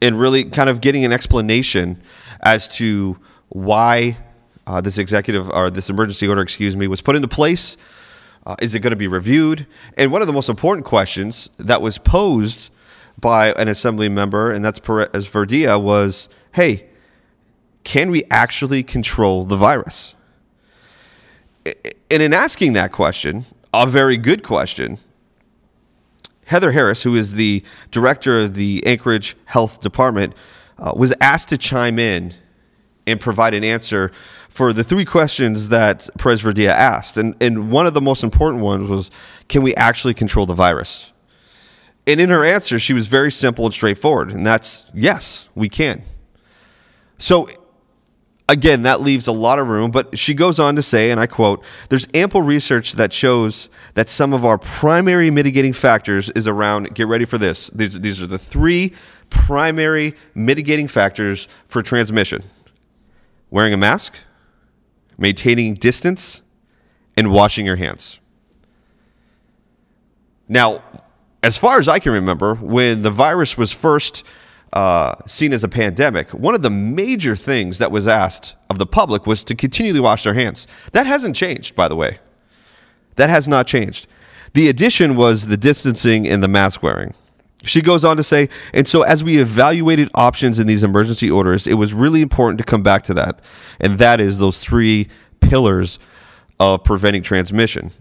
and 0.00 0.18
really 0.18 0.44
kind 0.44 0.70
of 0.70 0.80
getting 0.80 1.04
an 1.04 1.12
explanation 1.12 2.00
as 2.40 2.66
to 2.68 3.18
why 3.50 4.16
uh, 4.66 4.80
this 4.80 4.96
executive 4.96 5.50
or 5.50 5.68
this 5.68 5.90
emergency 5.90 6.26
order, 6.26 6.40
excuse 6.40 6.74
me, 6.74 6.88
was 6.88 7.02
put 7.02 7.14
into 7.14 7.28
place 7.28 7.76
uh, 8.46 8.56
is 8.60 8.74
it 8.74 8.80
going 8.80 8.90
to 8.90 8.96
be 8.96 9.08
reviewed? 9.08 9.66
And 9.96 10.12
one 10.12 10.20
of 10.20 10.26
the 10.26 10.32
most 10.32 10.48
important 10.48 10.84
questions 10.84 11.50
that 11.58 11.80
was 11.80 11.98
posed 11.98 12.70
by 13.18 13.52
an 13.52 13.68
assembly 13.68 14.08
member, 14.08 14.50
and 14.50 14.64
that's 14.64 14.78
Perez 14.78 15.26
Verdia, 15.28 15.80
was 15.80 16.28
hey, 16.52 16.86
can 17.84 18.10
we 18.10 18.24
actually 18.30 18.82
control 18.82 19.44
the 19.44 19.56
virus? 19.56 20.14
And 21.64 22.22
in 22.22 22.32
asking 22.32 22.74
that 22.74 22.92
question, 22.92 23.46
a 23.72 23.86
very 23.86 24.16
good 24.16 24.42
question, 24.42 24.98
Heather 26.46 26.72
Harris, 26.72 27.02
who 27.02 27.16
is 27.16 27.32
the 27.32 27.64
director 27.90 28.40
of 28.40 28.54
the 28.54 28.84
Anchorage 28.86 29.36
Health 29.46 29.80
Department, 29.80 30.34
uh, 30.78 30.92
was 30.94 31.12
asked 31.20 31.48
to 31.48 31.58
chime 31.58 31.98
in 31.98 32.34
and 33.06 33.20
provide 33.20 33.54
an 33.54 33.64
answer 33.64 34.12
for 34.54 34.72
the 34.72 34.84
three 34.84 35.04
questions 35.04 35.70
that 35.70 36.08
Perez 36.16 36.40
Verdia 36.40 36.68
asked. 36.68 37.16
And, 37.16 37.34
and 37.40 37.72
one 37.72 37.88
of 37.88 37.94
the 37.94 38.00
most 38.00 38.22
important 38.22 38.62
ones 38.62 38.88
was 38.88 39.10
can 39.48 39.62
we 39.62 39.74
actually 39.74 40.14
control 40.14 40.46
the 40.46 40.54
virus? 40.54 41.12
And 42.06 42.20
in 42.20 42.30
her 42.30 42.44
answer, 42.44 42.78
she 42.78 42.92
was 42.92 43.08
very 43.08 43.32
simple 43.32 43.64
and 43.64 43.74
straightforward. 43.74 44.30
And 44.30 44.46
that's 44.46 44.84
yes, 44.94 45.48
we 45.56 45.68
can. 45.68 46.04
So, 47.18 47.48
again, 48.48 48.82
that 48.82 49.00
leaves 49.00 49.26
a 49.26 49.32
lot 49.32 49.58
of 49.58 49.66
room. 49.66 49.90
But 49.90 50.16
she 50.16 50.34
goes 50.34 50.60
on 50.60 50.76
to 50.76 50.82
say, 50.82 51.10
and 51.10 51.18
I 51.18 51.26
quote, 51.26 51.64
there's 51.88 52.06
ample 52.14 52.42
research 52.42 52.92
that 52.92 53.12
shows 53.12 53.68
that 53.94 54.08
some 54.08 54.32
of 54.32 54.44
our 54.44 54.56
primary 54.56 55.32
mitigating 55.32 55.72
factors 55.72 56.30
is 56.30 56.46
around, 56.46 56.94
get 56.94 57.08
ready 57.08 57.24
for 57.24 57.38
this. 57.38 57.70
These, 57.70 58.00
these 58.02 58.22
are 58.22 58.28
the 58.28 58.38
three 58.38 58.92
primary 59.30 60.14
mitigating 60.32 60.86
factors 60.86 61.48
for 61.66 61.82
transmission 61.82 62.44
wearing 63.50 63.72
a 63.72 63.76
mask, 63.76 64.14
maintaining 65.18 65.74
distance, 65.74 66.42
and 67.16 67.30
washing 67.30 67.64
your 67.64 67.76
hands. 67.76 68.20
Now, 70.48 70.82
as 71.42 71.56
far 71.56 71.78
as 71.78 71.88
I 71.88 71.98
can 71.98 72.12
remember, 72.12 72.54
when 72.54 73.02
the 73.02 73.10
virus 73.10 73.56
was 73.56 73.72
first 73.72 74.24
uh, 74.72 75.14
seen 75.26 75.52
as 75.52 75.62
a 75.62 75.68
pandemic, 75.68 76.30
one 76.30 76.54
of 76.54 76.62
the 76.62 76.70
major 76.70 77.36
things 77.36 77.78
that 77.78 77.90
was 77.90 78.08
asked 78.08 78.56
of 78.68 78.78
the 78.78 78.86
public 78.86 79.26
was 79.26 79.44
to 79.44 79.54
continually 79.54 80.00
wash 80.00 80.24
their 80.24 80.34
hands. 80.34 80.66
That 80.92 81.06
hasn't 81.06 81.36
changed, 81.36 81.76
by 81.76 81.88
the 81.88 81.96
way. 81.96 82.18
That 83.16 83.30
has 83.30 83.46
not 83.46 83.66
changed. 83.66 84.08
The 84.54 84.68
addition 84.68 85.16
was 85.16 85.46
the 85.46 85.56
distancing 85.56 86.26
and 86.26 86.42
the 86.42 86.48
mask 86.48 86.82
wearing. 86.82 87.14
She 87.64 87.80
goes 87.80 88.04
on 88.04 88.16
to 88.18 88.22
say, 88.22 88.48
and 88.72 88.86
so 88.86 89.02
as 89.02 89.24
we 89.24 89.38
evaluated 89.38 90.10
options 90.14 90.58
in 90.58 90.66
these 90.66 90.82
emergency 90.82 91.30
orders, 91.30 91.66
it 91.66 91.74
was 91.74 91.94
really 91.94 92.20
important 92.20 92.58
to 92.58 92.64
come 92.64 92.82
back 92.82 93.04
to 93.04 93.14
that. 93.14 93.40
And 93.80 93.98
that 93.98 94.20
is 94.20 94.38
those 94.38 94.58
three 94.58 95.08
pillars 95.40 95.98
of 96.60 96.84
preventing 96.84 97.22
transmission. 97.22 97.92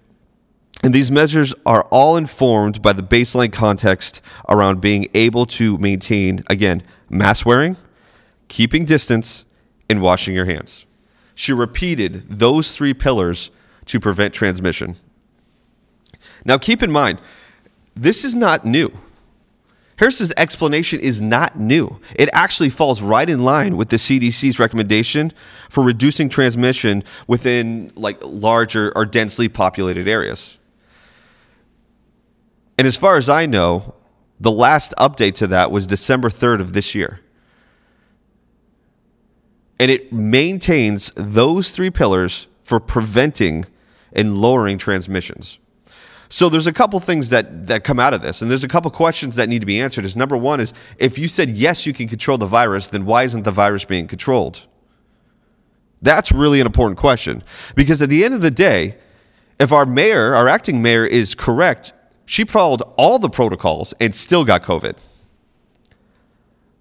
And 0.83 0.93
these 0.93 1.09
measures 1.09 1.53
are 1.65 1.83
all 1.85 2.17
informed 2.17 2.81
by 2.81 2.91
the 2.91 3.01
baseline 3.03 3.53
context 3.53 4.21
around 4.49 4.81
being 4.81 5.07
able 5.13 5.45
to 5.45 5.77
maintain, 5.77 6.43
again, 6.47 6.83
mask 7.09 7.45
wearing, 7.45 7.77
keeping 8.49 8.83
distance, 8.83 9.45
and 9.89 10.01
washing 10.01 10.35
your 10.35 10.45
hands. 10.45 10.85
She 11.35 11.53
repeated 11.53 12.27
those 12.29 12.71
three 12.71 12.93
pillars 12.93 13.49
to 13.85 13.99
prevent 13.99 14.33
transmission. 14.33 14.97
Now, 16.43 16.57
keep 16.57 16.83
in 16.83 16.91
mind, 16.91 17.19
this 17.95 18.25
is 18.25 18.35
not 18.35 18.65
new. 18.65 18.91
Harris's 20.03 20.33
explanation 20.35 20.99
is 20.99 21.21
not 21.21 21.57
new. 21.57 21.97
It 22.15 22.27
actually 22.33 22.69
falls 22.69 23.01
right 23.01 23.29
in 23.29 23.39
line 23.39 23.77
with 23.77 23.87
the 23.87 23.95
CDC's 23.95 24.59
recommendation 24.59 25.31
for 25.69 25.81
reducing 25.81 26.27
transmission 26.27 27.05
within 27.25 27.89
like 27.95 28.17
larger 28.21 28.91
or 28.97 29.05
densely 29.05 29.47
populated 29.47 30.05
areas. 30.09 30.57
And 32.77 32.85
as 32.85 32.97
far 32.97 33.15
as 33.15 33.29
I 33.29 33.45
know, 33.45 33.95
the 34.41 34.51
last 34.51 34.93
update 34.97 35.35
to 35.35 35.47
that 35.47 35.71
was 35.71 35.87
December 35.87 36.29
3rd 36.29 36.59
of 36.59 36.73
this 36.73 36.93
year. 36.93 37.21
And 39.79 39.89
it 39.89 40.11
maintains 40.11 41.13
those 41.15 41.69
three 41.69 41.89
pillars 41.89 42.47
for 42.65 42.81
preventing 42.81 43.63
and 44.11 44.37
lowering 44.37 44.77
transmissions. 44.77 45.59
So 46.33 46.49
there's 46.49 46.65
a 46.65 46.73
couple 46.73 46.99
things 46.99 47.29
that 47.29 47.67
that 47.67 47.83
come 47.83 47.99
out 47.99 48.15
of 48.15 48.23
this, 48.23 48.41
and 48.41 48.49
there's 48.49 48.63
a 48.63 48.67
couple 48.67 48.89
questions 48.89 49.35
that 49.35 49.49
need 49.49 49.59
to 49.59 49.67
be 49.67 49.79
answered. 49.79 50.03
Is 50.03 50.15
number 50.15 50.35
one 50.35 50.59
is 50.59 50.73
if 50.97 51.19
you 51.19 51.27
said 51.27 51.51
yes, 51.51 51.85
you 51.85 51.93
can 51.93 52.07
control 52.07 52.39
the 52.39 52.47
virus, 52.47 52.87
then 52.87 53.05
why 53.05 53.21
isn't 53.21 53.43
the 53.43 53.51
virus 53.51 53.85
being 53.85 54.07
controlled? 54.07 54.65
That's 56.01 56.31
really 56.31 56.59
an 56.59 56.65
important 56.65 56.97
question 56.97 57.43
because 57.75 58.01
at 58.01 58.09
the 58.09 58.25
end 58.25 58.33
of 58.33 58.41
the 58.41 58.49
day, 58.49 58.97
if 59.59 59.71
our 59.71 59.85
mayor, 59.85 60.33
our 60.33 60.47
acting 60.47 60.81
mayor, 60.81 61.05
is 61.05 61.35
correct, 61.35 61.93
she 62.25 62.45
followed 62.45 62.81
all 62.97 63.19
the 63.19 63.29
protocols 63.29 63.93
and 63.99 64.15
still 64.15 64.43
got 64.43 64.63
COVID. 64.63 64.97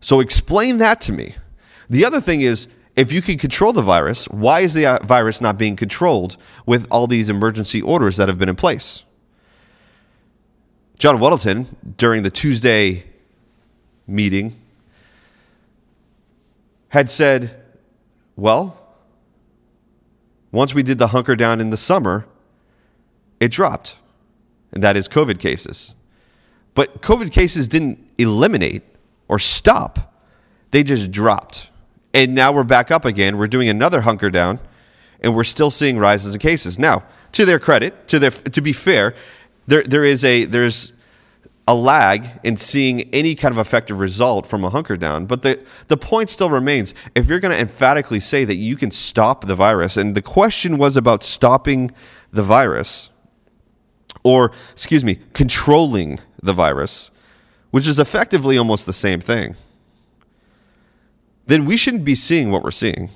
So 0.01 0.21
explain 0.21 0.79
that 0.79 1.03
to 1.03 1.13
me. 1.13 1.35
The 1.91 2.07
other 2.07 2.23
thing 2.23 2.41
is 2.41 2.69
if 2.97 3.13
you 3.13 3.21
can 3.21 3.37
control 3.37 3.75
the 3.75 3.83
virus, 3.83 4.25
why 4.31 4.61
is 4.61 4.73
the 4.73 4.87
uh, 4.87 5.05
virus 5.05 5.43
not 5.43 5.59
being 5.59 5.77
controlled 5.77 6.39
with 6.65 6.87
all 6.91 7.07
these 7.07 7.29
emergency 7.29 7.83
orders 7.83 8.17
that 8.17 8.29
have 8.29 8.39
been 8.39 8.49
in 8.49 8.57
place? 8.57 9.05
John 10.99 11.19
Weddleton, 11.19 11.67
during 11.97 12.23
the 12.23 12.31
Tuesday 12.31 13.05
meeting, 14.07 14.57
had 16.89 17.11
said, 17.11 17.61
well, 18.37 18.79
once 20.53 20.75
we 20.75 20.83
did 20.83 20.99
the 20.99 21.09
hunker 21.09 21.35
down 21.35 21.61
in 21.61 21.71
the 21.71 21.77
summer, 21.77 22.27
it 23.41 23.51
dropped. 23.51 23.97
And 24.73 24.85
that 24.85 24.97
is 24.97 25.09
COVID 25.09 25.39
cases. 25.39 25.95
But 26.75 27.03
COVID 27.03 27.33
cases 27.33 27.69
didn't 27.69 27.99
eliminate 28.19 28.83
or 29.29 29.39
stop, 29.39 30.15
they 30.71 30.83
just 30.83 31.11
dropped. 31.11 31.71
And 32.15 32.35
now 32.35 32.53
we're 32.53 32.65
back 32.65 32.91
up 32.91 33.05
again. 33.05 33.39
We're 33.39 33.47
doing 33.47 33.69
another 33.69 34.03
hunker 34.03 34.31
down, 34.31 34.61
and 35.21 35.35
we're 35.35 35.45
still 35.45 35.71
seeing 35.71 35.99
rises 35.99 36.35
in 36.35 36.41
cases. 36.41 36.79
Now, 36.79 37.05
to 37.33 37.47
their 37.47 37.59
credit, 37.59 38.09
to 38.09 38.19
their 38.19 38.31
to 38.31 38.61
be 38.61 38.75
fair, 38.75 39.15
there 39.73 39.83
there 39.85 40.05
is 40.05 40.23
a 40.23 40.45
there's 40.45 40.93
a 41.67 41.75
lag 41.75 42.27
in 42.43 42.57
seeing 42.57 43.03
any 43.15 43.35
kind 43.35 43.53
of 43.53 43.59
effective 43.59 44.01
result 44.01 44.47
from 44.47 44.65
a 44.65 44.69
hunker 44.71 44.97
down. 44.97 45.27
But 45.27 45.43
the, 45.43 45.65
the 45.89 45.97
point 45.97 46.29
still 46.29 46.51
remains 46.51 46.95
if 47.15 47.29
you're 47.29 47.39
going 47.39 47.55
to 47.55 47.61
emphatically 47.61 48.21
say 48.21 48.45
that 48.45 48.57
you 48.57 48.77
can 48.77 48.91
stop 48.91 49.47
the 49.47 49.55
virus, 49.55 49.97
and 49.97 50.15
the 50.15 50.23
question 50.23 50.77
was 50.77 50.97
about 50.97 51.23
stopping 51.23 51.91
the 52.33 52.43
virus, 52.43 53.11
or, 54.25 54.53
excuse 54.73 55.05
me, 55.05 55.21
controlling 55.33 56.19
the 56.43 56.53
virus, 56.53 57.11
which 57.71 57.87
is 57.87 57.99
effectively 57.99 58.59
almost 58.59 58.85
the 58.85 58.93
same 58.93 59.21
thing, 59.21 59.57
then 61.47 61.65
we 61.65 61.77
shouldn't 61.77 62.05
be 62.05 62.17
seeing 62.17 62.51
what 62.51 62.63
we're 62.63 62.71
seeing. 62.71 63.09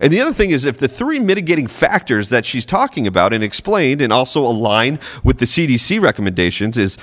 And 0.00 0.12
the 0.12 0.20
other 0.20 0.32
thing 0.32 0.50
is, 0.50 0.64
if 0.64 0.78
the 0.78 0.88
three 0.88 1.18
mitigating 1.18 1.66
factors 1.66 2.28
that 2.30 2.44
she's 2.44 2.66
talking 2.66 3.06
about 3.06 3.32
and 3.32 3.44
explained 3.44 4.00
and 4.00 4.12
also 4.12 4.42
align 4.42 4.98
with 5.22 5.38
the 5.38 5.44
CDC 5.44 6.00
recommendations 6.00 6.78
is 6.78 6.98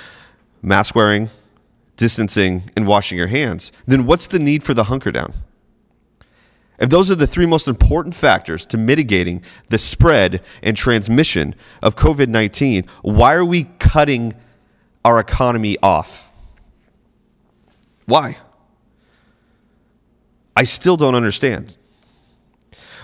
mask 0.62 0.96
wearing, 0.96 1.30
distancing, 1.98 2.70
and 2.76 2.88
washing 2.88 3.18
your 3.18 3.28
hands, 3.28 3.72
then 3.86 4.06
what's 4.06 4.28
the 4.28 4.40
need 4.40 4.64
for 4.64 4.74
the 4.74 4.86
hunker 4.86 5.12
down? 5.12 5.34
If 6.80 6.90
those 6.90 7.12
are 7.12 7.16
the 7.16 7.28
three 7.28 7.46
most 7.46 7.68
important 7.68 8.16
factors 8.16 8.66
to 8.68 8.78
mitigating 8.78 9.44
the 9.68 9.78
spread 9.78 10.42
and 10.64 10.78
transmission 10.78 11.54
of 11.84 11.96
COVID 11.96 12.30
19, 12.30 12.86
why 13.02 13.36
are 13.36 13.46
we 13.46 13.66
cutting 13.80 14.34
our 15.04 15.20
economy 15.20 15.78
off? 15.84 16.32
Why? 18.06 18.38
I 20.56 20.64
still 20.64 20.98
don't 20.98 21.16
understand. 21.16 21.78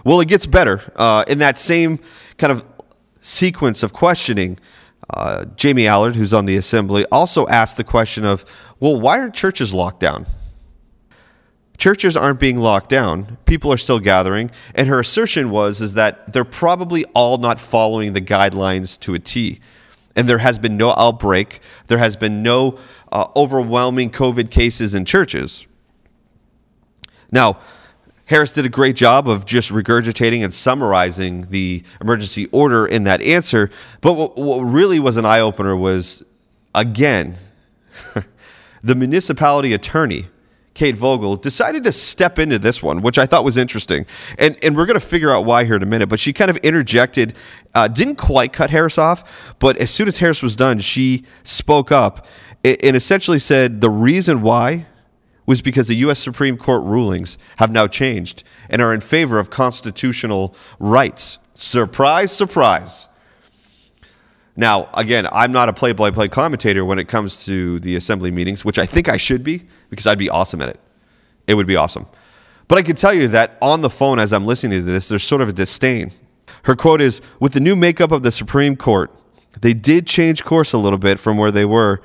Well, 0.05 0.21
it 0.21 0.27
gets 0.27 0.45
better. 0.45 0.81
Uh, 0.95 1.25
in 1.27 1.39
that 1.39 1.59
same 1.59 1.99
kind 2.37 2.51
of 2.53 2.63
sequence 3.21 3.83
of 3.83 3.91
questioning, 3.91 4.59
uh, 5.09 5.45
Jamie 5.55 5.87
Allard, 5.87 6.15
who's 6.15 6.33
on 6.33 6.45
the 6.45 6.55
assembly, 6.55 7.05
also 7.11 7.47
asked 7.47 7.75
the 7.75 7.83
question 7.83 8.23
of, 8.23 8.45
well, 8.79 8.97
why 8.99 9.19
are 9.19 9.29
churches 9.29 9.73
locked 9.73 9.99
down? 9.99 10.27
Churches 11.77 12.15
aren't 12.15 12.39
being 12.39 12.59
locked 12.59 12.89
down. 12.89 13.37
People 13.45 13.73
are 13.73 13.77
still 13.77 13.99
gathering. 13.99 14.51
And 14.75 14.87
her 14.87 14.99
assertion 14.99 15.49
was 15.49 15.81
is 15.81 15.95
that 15.95 16.31
they're 16.31 16.45
probably 16.45 17.03
all 17.15 17.39
not 17.39 17.59
following 17.59 18.13
the 18.13 18.21
guidelines 18.21 18.99
to 19.01 19.15
a 19.15 19.19
T. 19.19 19.59
And 20.15 20.29
there 20.29 20.37
has 20.37 20.59
been 20.59 20.77
no 20.77 20.91
outbreak. 20.91 21.59
There 21.87 21.97
has 21.97 22.15
been 22.15 22.43
no 22.43 22.79
uh, 23.11 23.27
overwhelming 23.35 24.11
COVID 24.11 24.51
cases 24.51 24.93
in 24.93 25.03
churches. 25.03 25.65
Now, 27.31 27.59
Harris 28.25 28.51
did 28.51 28.65
a 28.65 28.69
great 28.69 28.95
job 28.95 29.29
of 29.29 29.45
just 29.45 29.71
regurgitating 29.71 30.43
and 30.43 30.53
summarizing 30.53 31.41
the 31.49 31.83
emergency 32.01 32.47
order 32.47 32.85
in 32.87 33.03
that 33.03 33.21
answer. 33.21 33.69
But 34.01 34.13
what, 34.13 34.35
what 34.37 34.57
really 34.61 34.99
was 34.99 35.17
an 35.17 35.25
eye 35.25 35.39
opener 35.39 35.75
was, 35.75 36.23
again, 36.73 37.37
the 38.83 38.95
municipality 38.95 39.73
attorney, 39.73 40.27
Kate 40.73 40.97
Vogel, 40.97 41.35
decided 41.35 41.83
to 41.83 41.91
step 41.91 42.39
into 42.39 42.57
this 42.57 42.81
one, 42.81 43.03
which 43.03 43.19
I 43.19 43.27
thought 43.27 43.45
was 43.45 43.57
interesting. 43.57 44.07
And, 44.39 44.57
and 44.63 44.75
we're 44.75 44.87
going 44.87 44.99
to 44.99 45.05
figure 45.05 45.31
out 45.31 45.45
why 45.45 45.63
here 45.63 45.75
in 45.75 45.83
a 45.83 45.87
minute. 45.87 46.09
But 46.09 46.19
she 46.19 46.33
kind 46.33 46.49
of 46.49 46.57
interjected, 46.57 47.35
uh, 47.75 47.87
didn't 47.87 48.15
quite 48.15 48.53
cut 48.53 48.71
Harris 48.71 48.97
off, 48.97 49.55
but 49.59 49.77
as 49.77 49.91
soon 49.91 50.07
as 50.07 50.17
Harris 50.17 50.41
was 50.41 50.55
done, 50.55 50.79
she 50.79 51.25
spoke 51.43 51.91
up 51.91 52.25
and 52.63 52.95
essentially 52.95 53.37
said 53.37 53.81
the 53.81 53.89
reason 53.91 54.41
why 54.41 54.87
was 55.45 55.61
because 55.61 55.87
the 55.87 55.95
U.S. 55.97 56.19
Supreme 56.19 56.57
Court 56.57 56.83
rulings 56.83 57.37
have 57.57 57.71
now 57.71 57.87
changed 57.87 58.43
and 58.69 58.81
are 58.81 58.93
in 58.93 59.01
favor 59.01 59.39
of 59.39 59.49
constitutional 59.49 60.55
rights. 60.79 61.37
Surprise, 61.53 62.31
surprise. 62.31 63.07
Now, 64.55 64.89
again, 64.93 65.27
I'm 65.31 65.51
not 65.51 65.69
a 65.69 65.73
play 65.73 65.91
by 65.91 66.11
play 66.11 66.27
commentator 66.27 66.85
when 66.85 66.97
it 66.97 67.07
comes 67.07 67.43
to 67.45 67.79
the 67.81 67.95
assembly 67.95 68.31
meetings, 68.31 68.63
which 68.63 68.79
I 68.79 68.85
think 68.85 69.09
I 69.09 69.17
should 69.17 69.43
be 69.43 69.63
because 69.89 70.07
I'd 70.07 70.17
be 70.17 70.29
awesome 70.29 70.61
at 70.61 70.69
it. 70.69 70.79
It 71.47 71.55
would 71.55 71.67
be 71.67 71.75
awesome. 71.75 72.07
But 72.67 72.77
I 72.77 72.81
can 72.81 72.95
tell 72.95 73.13
you 73.13 73.27
that 73.29 73.57
on 73.61 73.81
the 73.81 73.89
phone 73.89 74.17
as 74.17 74.33
I'm 74.33 74.45
listening 74.45 74.79
to 74.79 74.91
this, 74.91 75.07
there's 75.07 75.23
sort 75.23 75.41
of 75.41 75.49
a 75.49 75.53
disdain. 75.53 76.11
Her 76.63 76.75
quote 76.75 77.01
is 77.01 77.21
With 77.39 77.53
the 77.53 77.59
new 77.59 77.75
makeup 77.75 78.11
of 78.11 78.23
the 78.23 78.31
Supreme 78.31 78.75
Court, 78.75 79.13
they 79.61 79.73
did 79.73 80.07
change 80.07 80.43
course 80.43 80.73
a 80.73 80.77
little 80.77 80.97
bit 80.97 81.19
from 81.19 81.37
where 81.37 81.51
they 81.51 81.65
were 81.65 82.01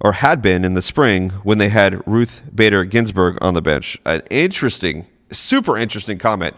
or 0.00 0.12
had 0.12 0.40
been 0.40 0.64
in 0.64 0.74
the 0.74 0.82
spring 0.82 1.30
when 1.42 1.58
they 1.58 1.68
had 1.68 2.06
Ruth 2.06 2.40
Bader 2.54 2.84
Ginsburg 2.84 3.38
on 3.40 3.54
the 3.54 3.62
bench. 3.62 3.98
An 4.04 4.22
interesting, 4.30 5.06
super 5.30 5.76
interesting 5.76 6.18
comment. 6.18 6.56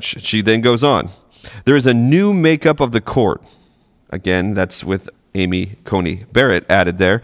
She 0.00 0.42
then 0.42 0.60
goes 0.60 0.84
on. 0.84 1.10
There 1.64 1.76
is 1.76 1.86
a 1.86 1.94
new 1.94 2.32
makeup 2.32 2.80
of 2.80 2.92
the 2.92 3.00
court. 3.00 3.42
Again, 4.10 4.54
that's 4.54 4.84
with 4.84 5.08
Amy 5.34 5.76
Coney 5.84 6.24
Barrett 6.32 6.64
added 6.70 6.98
there. 6.98 7.22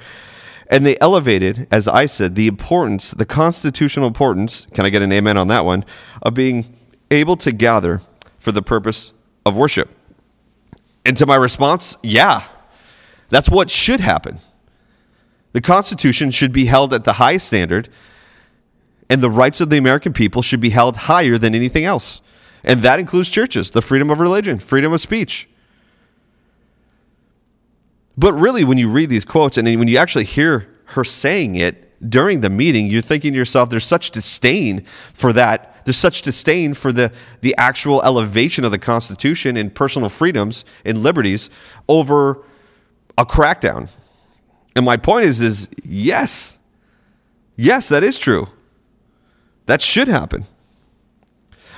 And 0.69 0.87
they 0.87 0.99
elevated, 1.01 1.69
as 1.71 1.87
I 1.87 2.07
said, 2.07 2.35
the 2.35 2.47
importance, 2.47 3.11
the 3.11 3.27
constitutional 3.27 4.07
importance, 4.07 4.67
can 4.73 4.87
I 4.87 4.91
get 4.91 5.03
an 5.03 5.13
amen 5.13 5.37
on 5.37 5.49
that 5.49 5.65
one, 5.65 5.85
of 6.23 6.35
being 6.35 6.77
able 7.11 7.37
to 7.37 7.53
gather 7.53 8.01
for 8.39 8.53
the 8.53 8.63
purpose 8.63 9.13
of 9.45 9.55
worship. 9.55 9.91
And 11.05 11.17
to 11.19 11.27
my 11.27 11.37
response, 11.37 11.97
yeah, 12.03 12.45
that's 13.29 13.51
what 13.51 13.71
should 13.71 14.01
happen. 14.01 14.41
The 15.53 15.61
Constitution 15.61 16.31
should 16.31 16.53
be 16.53 16.67
held 16.67 16.93
at 16.93 17.05
the 17.05 17.15
highest 17.15 17.47
standard, 17.47 17.89
and 19.09 19.23
the 19.23 19.31
rights 19.31 19.61
of 19.61 19.71
the 19.71 19.77
American 19.77 20.13
people 20.13 20.43
should 20.43 20.61
be 20.61 20.71
held 20.71 20.97
higher 20.97 21.37
than 21.39 21.55
anything 21.55 21.85
else. 21.85 22.23
And 22.65 22.83
that 22.83 22.99
includes 22.99 23.29
churches, 23.29 23.71
the 23.71 23.83
freedom 23.83 24.11
of 24.11 24.21
religion, 24.21 24.59
freedom 24.59 24.93
of 24.93 25.01
speech. 25.01 25.49
But 28.17 28.35
really, 28.35 28.65
when 28.65 28.79
you 28.79 28.89
read 28.89 29.11
these 29.11 29.25
quotes 29.25 29.59
and 29.59 29.67
when 29.79 29.89
you 29.89 29.97
actually 29.99 30.25
hear 30.25 30.69
her 30.87 31.05
saying 31.05 31.57
it 31.57 31.89
during 32.09 32.41
the 32.41 32.51
meeting, 32.51 32.87
you're 32.87 33.03
thinking 33.03 33.33
to 33.33 33.39
yourself, 33.39 33.71
there's 33.71 33.87
such 33.87 34.11
disdain 34.11 34.85
for 35.15 35.33
that. 35.33 35.85
There's 35.85 35.97
such 35.97 36.23
disdain 36.23 36.75
for 36.75 36.93
the, 36.93 37.13
the 37.41 37.55
actual 37.57 38.03
elevation 38.03 38.65
of 38.65 38.71
the 38.71 38.79
Constitution 38.79 39.57
and 39.57 39.75
personal 39.75 40.09
freedoms 40.09 40.65
and 40.85 40.99
liberties 40.99 41.51
over 41.89 42.45
a 43.19 43.27
crackdown. 43.27 43.89
And 44.75 44.85
my 44.85 44.97
point 44.97 45.27
is, 45.27 45.41
is 45.41 45.69
yes, 45.85 46.59
yes, 47.57 47.89
that 47.89 48.03
is 48.03 48.19
true. 48.19 48.49
That 49.67 49.81
should 49.81 50.09
happen. 50.09 50.47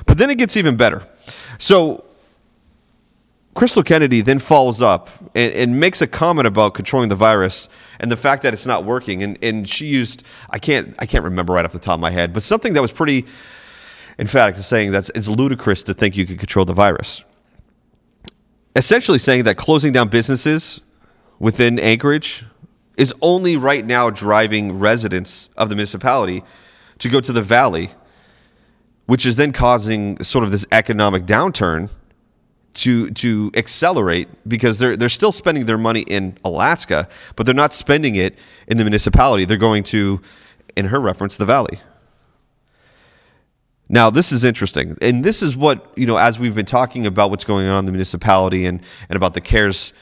But 0.07 0.19
then 0.19 0.31
it 0.31 0.39
gets 0.39 0.57
even 0.57 0.77
better. 0.77 1.07
So 1.59 2.05
Crystal 3.55 3.83
Kennedy 3.83 4.21
then 4.21 4.39
follows 4.39 4.83
up 4.83 5.09
and, 5.35 5.53
and, 5.53 5.81
makes 5.81 6.03
a 6.03 6.07
comment 6.07 6.47
about 6.47 6.75
controlling 6.75 7.09
the 7.09 7.15
virus 7.15 7.69
and 8.01 8.11
the 8.11 8.17
fact 8.17 8.43
that 8.43 8.53
it's 8.53 8.67
not 8.67 8.85
working. 8.85 9.23
And, 9.23 9.39
and 9.43 9.69
she 9.69 9.87
used 9.87 10.25
I 10.51 10.59
can't 10.59 10.95
I 10.99 11.07
can't 11.07 11.25
remember 11.25 11.53
right 11.53 11.65
off 11.65 11.73
the 11.73 11.79
top 11.79 11.95
of 11.95 12.01
my 12.01 12.11
head, 12.11 12.33
but 12.33 12.43
something 12.43 12.75
that 12.75 12.83
was 12.83 12.93
pretty 12.93 13.27
emphatic 14.19 14.57
to 14.57 14.63
saying 14.63 14.91
that 14.93 15.09
it's 15.15 15.29
ludicrous 15.29 15.83
to 15.85 15.95
think 15.95 16.17
you 16.17 16.27
could 16.27 16.39
control 16.39 16.65
the 16.65 16.73
virus. 16.73 17.23
Essentially 18.77 19.19
saying 19.19 19.45
that 19.45 19.57
closing 19.57 19.93
down 19.93 20.09
businesses 20.09 20.81
within 21.39 21.79
Anchorage 21.79 22.45
is 22.97 23.13
only 23.21 23.57
right 23.57 23.85
now 23.85 24.11
driving 24.11 24.79
residents 24.79 25.49
of 25.57 25.69
the 25.69 25.75
municipality 25.75 26.43
to 26.99 27.09
go 27.09 27.21
to 27.21 27.33
the 27.33 27.43
valley, 27.43 27.91
which 29.07 29.27
is 29.27 29.37
then 29.37 29.53
causing 29.53 30.23
sort 30.23 30.45
of 30.45 30.51
this 30.51 30.67
economic 30.73 31.25
downturn 31.25 31.91
to 32.75 33.11
to 33.13 33.51
accelerate 33.55 34.29
because 34.49 34.79
they're 34.79 34.97
they're 34.97 35.09
still 35.09 35.33
spending 35.33 35.67
their 35.67 35.79
money 35.79 36.01
in 36.03 36.37
Alaska, 36.45 37.09
but 37.37 37.47
they're 37.47 37.55
not 37.55 37.73
spending 37.73 38.17
it 38.17 38.37
in 38.67 38.77
the 38.77 38.85
municipality. 38.85 39.45
They're 39.45 39.57
going 39.57 39.85
to, 39.85 40.21
in 40.77 40.87
her 40.87 41.01
reference, 41.01 41.37
the 41.37 41.47
valley. 41.47 41.81
Now, 43.89 44.11
this 44.11 44.33
is 44.33 44.45
interesting, 44.45 44.97
and 45.03 45.25
this 45.25 45.43
is 45.43 45.57
what 45.57 45.93
you 45.97 46.07
know 46.07 46.17
as 46.17 46.39
we've 46.39 46.55
been 46.55 46.67
talking 46.67 47.07
about 47.07 47.31
what's 47.31 47.45
going 47.45 47.69
on 47.69 47.81
in 47.81 47.87
the 47.87 47.93
municipality 47.93 48.67
and 48.67 48.83
and 49.09 49.17
about 49.17 49.35
the 49.35 49.41
cares 49.41 49.93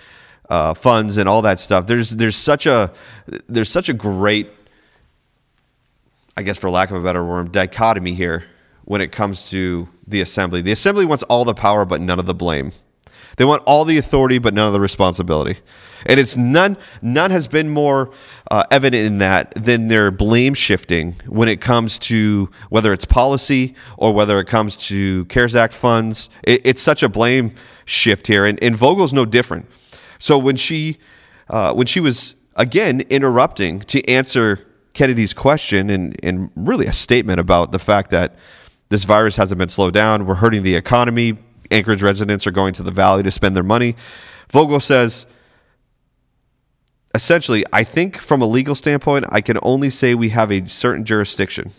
uh, 0.48 0.74
funds 0.74 1.16
and 1.16 1.28
all 1.28 1.42
that 1.42 1.58
stuff. 1.58 1.86
There's 1.86 2.10
there's 2.10 2.36
such 2.36 2.66
a 2.66 2.92
there's 3.48 3.70
such 3.70 3.88
a 3.88 3.92
great, 3.92 4.50
I 6.36 6.42
guess 6.42 6.58
for 6.58 6.70
lack 6.70 6.90
of 6.90 6.96
a 6.96 7.04
better 7.04 7.24
word, 7.24 7.52
dichotomy 7.52 8.14
here 8.14 8.44
when 8.84 9.00
it 9.00 9.12
comes 9.12 9.50
to 9.50 9.88
the 10.06 10.20
assembly. 10.20 10.62
The 10.62 10.72
assembly 10.72 11.04
wants 11.04 11.22
all 11.24 11.44
the 11.44 11.54
power 11.54 11.84
but 11.84 12.00
none 12.00 12.18
of 12.18 12.26
the 12.26 12.34
blame. 12.34 12.72
They 13.36 13.44
want 13.44 13.62
all 13.64 13.84
the 13.84 13.98
authority 13.98 14.38
but 14.38 14.54
none 14.54 14.66
of 14.66 14.72
the 14.72 14.80
responsibility. 14.80 15.60
And 16.04 16.18
it's 16.18 16.36
none 16.36 16.76
none 17.00 17.30
has 17.30 17.48
been 17.48 17.70
more 17.70 18.10
uh, 18.50 18.64
evident 18.70 19.06
in 19.06 19.18
that 19.18 19.54
than 19.54 19.88
their 19.88 20.10
blame 20.10 20.54
shifting 20.54 21.16
when 21.26 21.48
it 21.48 21.60
comes 21.60 21.98
to 22.00 22.50
whether 22.68 22.92
it's 22.92 23.04
policy 23.04 23.74
or 23.96 24.12
whether 24.12 24.38
it 24.40 24.46
comes 24.46 24.76
to 24.88 25.24
CARES 25.26 25.56
Act 25.56 25.72
funds. 25.72 26.28
It, 26.42 26.60
it's 26.64 26.82
such 26.82 27.02
a 27.02 27.08
blame 27.08 27.54
shift 27.84 28.26
here, 28.26 28.44
and, 28.44 28.62
and 28.62 28.76
Vogel's 28.76 29.12
no 29.12 29.24
different. 29.24 29.66
So 30.22 30.38
when 30.38 30.54
she 30.54 30.98
uh, 31.50 31.74
when 31.74 31.88
she 31.88 31.98
was 31.98 32.36
again 32.54 33.00
interrupting 33.10 33.80
to 33.80 34.08
answer 34.08 34.64
Kennedy's 34.92 35.34
question 35.34 35.90
and, 35.90 36.16
and 36.22 36.48
really 36.54 36.86
a 36.86 36.92
statement 36.92 37.40
about 37.40 37.72
the 37.72 37.80
fact 37.80 38.10
that 38.10 38.36
this 38.88 39.02
virus 39.02 39.34
hasn't 39.34 39.58
been 39.58 39.68
slowed 39.68 39.94
down. 39.94 40.24
We're 40.24 40.36
hurting 40.36 40.62
the 40.62 40.76
economy. 40.76 41.38
Anchorage 41.72 42.04
residents 42.04 42.46
are 42.46 42.52
going 42.52 42.72
to 42.74 42.84
the 42.84 42.92
valley 42.92 43.24
to 43.24 43.32
spend 43.32 43.56
their 43.56 43.64
money. 43.64 43.96
Vogel 44.52 44.78
says, 44.78 45.26
essentially, 47.16 47.64
I 47.72 47.82
think 47.82 48.16
from 48.16 48.42
a 48.42 48.46
legal 48.46 48.76
standpoint, 48.76 49.24
I 49.28 49.40
can 49.40 49.58
only 49.60 49.90
say 49.90 50.14
we 50.14 50.28
have 50.28 50.52
a 50.52 50.68
certain 50.68 51.04
jurisdiction. 51.04 51.72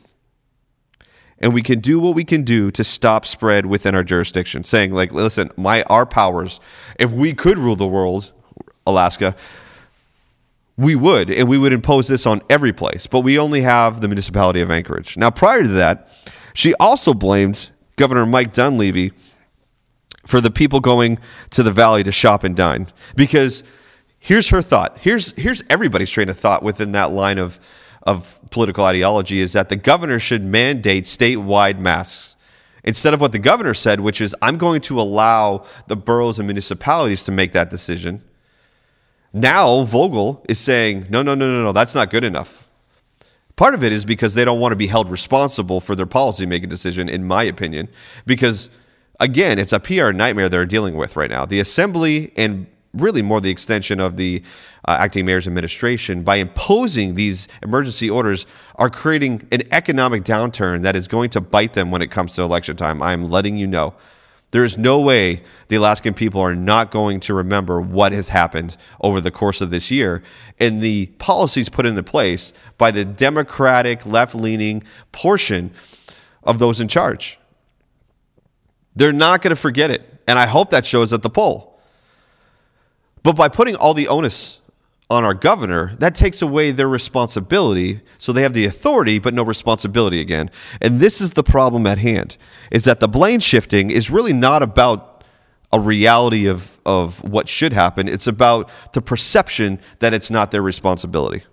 And 1.44 1.54
we 1.54 1.62
can 1.62 1.82
do 1.82 2.00
what 2.00 2.16
we 2.16 2.24
can 2.24 2.44
do 2.44 2.72
to 2.72 2.86
stop 2.86 3.26
spread 3.26 3.66
within 3.66 3.96
our 3.96 4.04
jurisdiction. 4.04 4.64
Saying, 4.64 4.94
like, 4.94 5.12
listen, 5.12 5.52
my 5.58 5.84
our 5.84 6.06
powers, 6.06 6.62
if 6.98 7.12
we 7.12 7.34
could 7.34 7.58
rule 7.58 7.76
the 7.76 7.86
world, 7.86 8.32
Alaska, 8.88 9.36
we 10.78 10.96
would, 10.96 11.30
and 11.30 11.50
we 11.50 11.58
would 11.58 11.74
impose 11.74 12.08
this 12.08 12.26
on 12.26 12.42
every 12.50 12.72
place. 12.72 13.08
But 13.08 13.20
we 13.20 13.38
only 13.38 13.60
have 13.60 14.00
the 14.00 14.08
municipality 14.08 14.62
of 14.62 14.72
Anchorage. 14.72 15.18
Now, 15.18 15.32
prior 15.32 15.64
to 15.64 15.68
that, 15.68 16.08
she 16.54 16.74
also 16.76 17.14
blamed 17.14 17.70
Governor 17.98 18.26
Mike 18.26 18.54
Dunleavy 18.54 19.12
for 20.26 20.40
the 20.40 20.50
people 20.50 20.80
going 20.80 21.20
to 21.50 21.62
the 21.62 21.72
valley 21.72 22.06
to 22.06 22.12
shop 22.14 22.46
and 22.46 22.56
dine 22.56 22.88
because 23.16 23.66
here's 24.18 24.48
her 24.48 24.62
thought. 24.62 24.98
Here's 25.00 25.34
here's 25.34 25.62
everybody's 25.70 26.10
train 26.10 26.30
of 26.30 26.40
thought 26.40 26.64
within 26.64 26.94
that 26.94 27.12
line 27.12 27.38
of 27.38 27.60
of 28.04 28.40
political 28.50 28.84
ideology 28.84 29.40
is 29.40 29.54
that 29.54 29.70
the 29.70 29.76
governor 29.76 30.20
should 30.20 30.44
mandate 30.44 31.06
statewide 31.06 31.80
masks 31.80 32.36
instead 32.84 33.14
of 33.14 33.22
what 33.22 33.32
the 33.32 33.40
governor 33.40 33.74
said, 33.74 34.02
which 34.02 34.20
is 34.22 34.36
I'm 34.42 34.58
going 34.58 34.82
to 34.82 35.00
allow 35.00 35.66
the 35.88 35.96
boroughs 35.96 36.38
and 36.38 36.48
municipalities 36.48 37.24
to 37.26 37.32
make 37.32 37.54
that 37.54 37.70
decision. 37.70 38.22
Now 39.32 39.84
Vogel 39.86 40.46
is 40.48 40.60
saying, 40.60 41.08
no, 41.10 41.22
no, 41.22 41.34
no, 41.34 41.50
no, 41.50 41.64
no, 41.64 41.72
that's 41.72 41.96
not 41.96 42.10
good 42.10 42.24
enough. 42.24 42.70
Part 43.56 43.74
of 43.74 43.84
it 43.84 43.94
is 43.94 44.04
because 44.04 44.34
they 44.34 44.46
don't 44.46 44.60
want 44.60 44.72
to 44.72 44.78
be 44.78 44.88
held 44.88 45.10
responsible 45.10 45.80
for 45.80 45.96
their 45.96 46.06
policymaking 46.06 46.70
decision, 46.70 47.08
in 47.08 47.24
my 47.24 47.44
opinion, 47.44 47.88
because 48.26 48.70
again, 49.20 49.60
it's 49.60 49.74
a 49.74 49.80
PR 49.80 50.12
nightmare 50.12 50.50
they're 50.50 50.66
dealing 50.66 50.96
with 50.96 51.16
right 51.16 51.30
now. 51.30 51.46
The 51.46 51.60
assembly 51.60 52.34
and 52.36 52.68
really 52.94 53.22
more 53.22 53.42
the 53.42 53.50
extension 53.50 54.00
of 54.00 54.18
the 54.18 54.42
uh, 54.86 54.98
acting 55.00 55.26
mayor's 55.26 55.48
administration 55.48 56.24
by 56.24 56.36
imposing 56.36 57.16
these 57.16 57.48
emergency 57.64 58.10
orders 58.10 58.46
are 58.76 58.90
creating 58.90 59.48
an 59.52 59.64
economic 59.72 60.24
downturn 60.24 60.84
that 60.84 60.96
is 60.96 61.08
going 61.08 61.30
to 61.32 61.42
bite 61.42 61.74
them 61.74 61.90
when 61.92 62.02
it 62.02 62.12
comes 62.12 62.36
to 62.36 62.42
election 62.42 62.76
time. 62.76 63.02
I'm 63.02 63.30
letting 63.30 63.58
you 63.58 63.68
know. 63.68 63.96
There 64.52 64.64
is 64.64 64.78
no 64.78 65.00
way 65.00 65.42
the 65.70 65.78
Alaskan 65.78 66.14
people 66.14 66.40
are 66.40 66.54
not 66.54 66.92
going 66.92 67.20
to 67.22 67.34
remember 67.34 67.82
what 67.82 68.12
has 68.12 68.30
happened 68.30 68.78
over 69.02 69.20
the 69.20 69.32
course 69.32 69.62
of 69.62 69.72
this 69.72 69.90
year 69.90 70.22
and 70.60 70.80
the 70.80 71.08
policies 71.18 71.70
put 71.70 71.88
into 71.88 72.04
place 72.04 72.54
by 72.78 72.92
the 72.92 73.04
Democratic 73.04 74.06
left 74.06 74.36
leaning 74.36 74.84
portion 75.12 75.72
of 76.44 76.60
those 76.60 76.80
in 76.80 76.88
charge. 76.88 77.40
They're 78.96 79.12
not 79.12 79.42
going 79.42 79.50
to 79.50 79.60
forget 79.60 79.90
it. 79.90 80.22
And 80.28 80.38
I 80.38 80.46
hope 80.46 80.70
that 80.70 80.86
shows 80.86 81.12
at 81.12 81.24
the 81.24 81.32
poll. 81.32 81.73
But 83.24 83.36
by 83.36 83.48
putting 83.48 83.76
all 83.76 83.94
the 83.94 84.08
onus 84.08 84.60
on 85.10 85.24
our 85.24 85.34
governor, 85.34 85.96
that 86.00 86.16
takes 86.16 86.42
away 86.42 86.72
their 86.72 86.88
responsibility. 86.88 88.02
So 88.18 88.34
they 88.34 88.42
have 88.42 88.54
the 88.54 88.66
authority, 88.66 89.20
but 89.20 89.34
no 89.34 89.44
responsibility 89.44 90.20
again. 90.20 90.50
And 90.82 91.00
this 91.00 91.22
is 91.22 91.32
the 91.32 91.44
problem 91.44 91.88
at 91.88 91.98
hand 91.98 92.38
is 92.72 92.84
that 92.84 93.00
the 93.00 93.08
blame 93.08 93.40
shifting 93.40 93.90
is 93.90 94.10
really 94.10 94.34
not 94.34 94.64
about 94.64 95.24
a 95.72 95.80
reality 95.80 96.46
of, 96.46 96.80
of 96.86 97.24
what 97.24 97.50
should 97.50 97.74
happen. 97.74 98.08
It's 98.08 98.28
about 98.28 98.70
the 98.94 99.02
perception 99.02 99.80
that 100.00 100.14
it's 100.14 100.30
not 100.30 100.52
their 100.52 100.62
responsibility. 100.62 101.44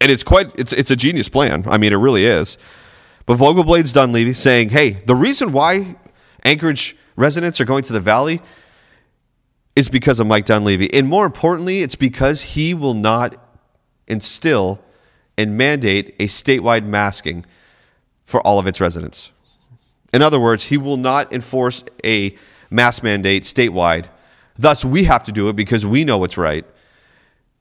And 0.00 0.10
it's 0.10 0.24
quite, 0.24 0.50
it's, 0.58 0.72
it's 0.72 0.90
a 0.90 0.96
genius 0.96 1.28
plan. 1.28 1.64
I 1.66 1.76
mean, 1.76 1.92
it 1.92 1.96
really 1.96 2.24
is. 2.24 2.58
But 3.26 3.34
Vogel 3.34 3.64
blames 3.64 3.92
Dunleavy 3.92 4.34
saying, 4.34 4.70
hey, 4.70 5.02
the 5.06 5.14
reason 5.14 5.52
why 5.52 5.96
Anchorage 6.44 6.96
residents 7.16 7.60
are 7.60 7.64
going 7.64 7.84
to 7.84 7.92
the 7.92 8.00
valley 8.00 8.40
is 9.74 9.88
because 9.88 10.20
of 10.20 10.26
Mike 10.26 10.46
Dunleavy. 10.46 10.92
And 10.92 11.08
more 11.08 11.24
importantly, 11.24 11.82
it's 11.82 11.94
because 11.94 12.42
he 12.42 12.74
will 12.74 12.94
not 12.94 13.36
instill 14.06 14.80
and 15.38 15.56
mandate 15.56 16.14
a 16.20 16.26
statewide 16.26 16.84
masking 16.84 17.44
for 18.24 18.40
all 18.46 18.58
of 18.58 18.66
its 18.66 18.80
residents. 18.80 19.32
In 20.12 20.20
other 20.20 20.38
words, 20.38 20.64
he 20.64 20.76
will 20.76 20.98
not 20.98 21.32
enforce 21.32 21.82
a 22.04 22.36
mask 22.70 23.02
mandate 23.02 23.44
statewide. 23.44 24.06
Thus, 24.58 24.84
we 24.84 25.04
have 25.04 25.24
to 25.24 25.32
do 25.32 25.48
it 25.48 25.56
because 25.56 25.86
we 25.86 26.04
know 26.04 26.18
what's 26.18 26.36
right. 26.36 26.66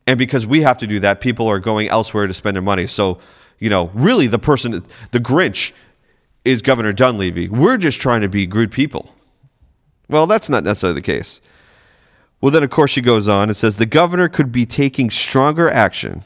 And 0.05 0.17
because 0.17 0.45
we 0.45 0.61
have 0.61 0.77
to 0.79 0.87
do 0.87 0.99
that, 0.99 1.21
people 1.21 1.47
are 1.47 1.59
going 1.59 1.87
elsewhere 1.87 2.27
to 2.27 2.33
spend 2.33 2.55
their 2.55 2.61
money. 2.61 2.87
So, 2.87 3.19
you 3.59 3.69
know, 3.69 3.89
really 3.93 4.27
the 4.27 4.39
person, 4.39 4.83
the 5.11 5.19
Grinch 5.19 5.71
is 6.43 6.61
Governor 6.61 6.91
Dunleavy. 6.91 7.47
We're 7.47 7.77
just 7.77 8.01
trying 8.01 8.21
to 8.21 8.29
be 8.29 8.45
good 8.45 8.71
people. 8.71 9.15
Well, 10.09 10.27
that's 10.27 10.49
not 10.49 10.63
necessarily 10.63 10.95
the 10.95 11.05
case. 11.05 11.39
Well, 12.41 12.51
then, 12.51 12.63
of 12.63 12.71
course, 12.71 12.91
she 12.91 13.01
goes 13.01 13.27
on 13.27 13.49
and 13.49 13.55
says 13.55 13.75
the 13.75 13.85
governor 13.85 14.27
could 14.27 14.51
be 14.51 14.65
taking 14.65 15.09
stronger 15.09 15.69
action. 15.69 16.25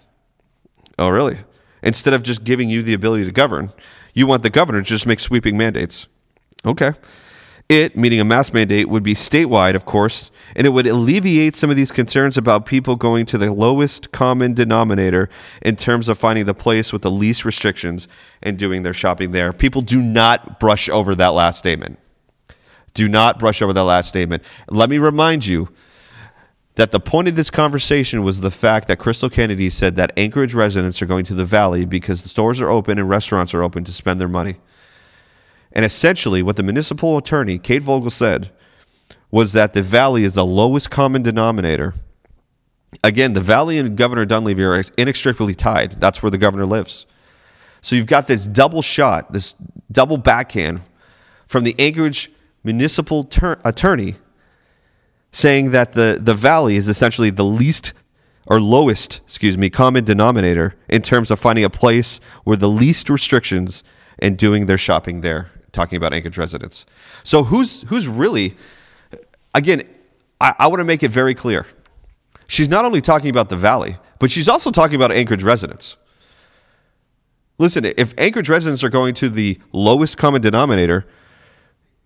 Oh, 0.98 1.10
really? 1.10 1.40
Instead 1.84 2.14
of 2.14 2.24
just 2.24 2.44
giving 2.44 2.70
you 2.70 2.82
the 2.82 2.94
ability 2.94 3.26
to 3.26 3.32
govern, 3.32 3.74
you 4.14 4.26
want 4.26 4.42
the 4.42 4.50
governor 4.50 4.82
to 4.82 4.88
just 4.88 5.06
make 5.06 5.20
sweeping 5.20 5.58
mandates. 5.58 6.08
Okay. 6.66 6.94
It, 7.68 7.98
meaning 7.98 8.20
a 8.20 8.24
mask 8.24 8.54
mandate, 8.54 8.90
would 8.90 9.02
be 9.02 9.16
statewide, 9.16 9.76
of 9.76 9.86
course, 9.86 10.30
and 10.56 10.68
it 10.68 10.70
would 10.70 10.86
alleviate 10.86 11.56
some 11.56 11.72
of 11.72 11.76
these 11.76 11.92
concerns 11.92 12.38
about 12.38 12.68
people 12.68 12.96
going 12.96 13.26
to 13.26 13.40
the 13.40 13.52
lowest 13.52 14.12
common 14.12 14.54
denominator 14.54 15.30
in 15.64 15.76
terms 15.76 16.08
of 16.08 16.20
finding 16.20 16.46
the 16.46 16.54
place 16.54 16.94
with 16.94 17.02
the 17.02 17.10
least 17.10 17.44
restrictions 17.44 18.08
and 18.44 18.60
doing 18.60 18.84
their 18.84 18.94
shopping 18.94 19.32
there. 19.32 19.52
People 19.52 19.82
do 19.82 20.00
not 20.00 20.60
brush 20.60 20.90
over 20.90 21.16
that 21.16 21.30
last 21.30 21.58
statement. 21.58 21.98
Do 22.94 23.10
not 23.10 23.40
brush 23.40 23.64
over 23.64 23.74
that 23.74 23.84
last 23.84 24.10
statement. 24.10 24.44
Let 24.70 24.90
me 24.90 25.00
remind 25.00 25.46
you 25.46 25.70
that 26.76 26.92
the 26.92 27.00
point 27.00 27.28
of 27.28 27.36
this 27.36 27.50
conversation 27.50 28.24
was 28.24 28.42
the 28.42 28.52
fact 28.52 28.88
that 28.88 29.00
Crystal 29.00 29.30
Kennedy 29.30 29.70
said 29.70 29.96
that 29.96 30.12
Anchorage 30.18 30.54
residents 30.54 31.02
are 31.02 31.06
going 31.06 31.26
to 31.26 31.34
the 31.34 31.46
valley 31.46 31.86
because 31.86 32.22
the 32.22 32.30
stores 32.30 32.60
are 32.60 32.70
open 32.70 33.00
and 33.00 33.10
restaurants 33.10 33.54
are 33.54 33.64
open 33.64 33.84
to 33.86 33.94
spend 33.94 34.20
their 34.20 34.28
money. 34.28 34.56
And 35.72 35.86
essentially, 35.86 36.44
what 36.44 36.58
the 36.58 36.64
municipal 36.64 37.18
attorney, 37.18 37.60
Kate 37.60 37.82
Vogel, 37.82 38.12
said 38.12 38.52
was 39.32 39.54
that 39.54 39.74
the 39.74 39.82
valley 39.82 40.24
is 40.24 40.34
the 40.34 40.46
lowest 40.46 40.90
common 40.90 41.22
denominator. 41.22 41.94
Again, 43.04 43.34
the 43.34 43.42
valley 43.42 43.78
and 43.78 43.98
Governor 43.98 44.26
Dunleavy 44.26 44.64
are 44.64 44.82
inextricably 44.98 45.56
tied. 45.56 46.00
That's 46.00 46.24
where 46.24 46.30
the 46.30 46.38
governor 46.38 46.66
lives. 46.66 47.06
So 47.82 47.96
you've 47.96 48.08
got 48.08 48.28
this 48.28 48.48
double 48.48 48.82
shot, 48.82 49.34
this 49.34 49.56
double 49.92 50.18
backhand 50.18 50.82
from 51.48 51.64
the 51.64 51.76
Anchorage 51.78 52.32
municipal 52.64 53.26
ter- 53.26 53.60
attorney 53.64 54.16
saying 55.36 55.72
that 55.72 55.92
the, 55.92 56.18
the 56.22 56.34
valley 56.34 56.78
is 56.78 56.88
essentially 56.88 57.30
the 57.30 57.44
least 57.44 57.92
or 58.48 58.62
lowest, 58.62 59.20
excuse 59.26 59.58
me, 59.58 59.70
common 59.70 60.06
denominator 60.06 60.76
in 60.88 61.02
terms 61.02 61.30
of 61.30 61.38
finding 61.38 61.66
a 61.66 61.70
place 61.70 62.22
where 62.46 62.56
the 62.56 62.70
least 62.70 63.10
restrictions 63.10 63.84
and 64.18 64.38
doing 64.38 64.66
their 64.66 64.78
shopping 64.78 65.20
there 65.20 65.52
talking 65.74 65.98
about 65.98 66.14
Anchorage 66.14 66.38
residents. 66.38 66.86
So 67.26 67.44
who's 67.44 67.82
who's 67.90 68.08
really 68.08 68.56
again, 69.54 69.84
I, 70.40 70.56
I 70.58 70.68
want 70.68 70.80
to 70.80 70.86
make 70.86 71.04
it 71.04 71.12
very 71.12 71.36
clear. 71.36 71.66
She's 72.48 72.70
not 72.70 72.86
only 72.86 73.02
talking 73.02 73.30
about 73.30 73.50
the 73.50 73.58
valley, 73.58 73.98
but 74.20 74.32
she's 74.32 74.48
also 74.48 74.72
talking 74.72 74.96
about 74.96 75.12
Anchorage 75.12 75.44
residents. 75.44 75.98
Listen, 77.58 77.84
if 77.84 78.14
Anchorage 78.18 78.48
residents 78.48 78.86
are 78.86 78.90
going 78.90 79.14
to 79.16 79.28
the 79.28 79.60
lowest 79.74 80.18
common 80.18 80.42
denominator, 80.42 81.06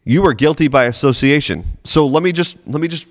you 0.03 0.25
are 0.25 0.33
guilty 0.33 0.67
by 0.67 0.85
association. 0.85 1.77
So 1.83 2.07
let 2.07 2.23
me 2.23 2.31
just 2.31 2.57
let 2.65 2.81
me 2.81 2.87
just 2.87 3.05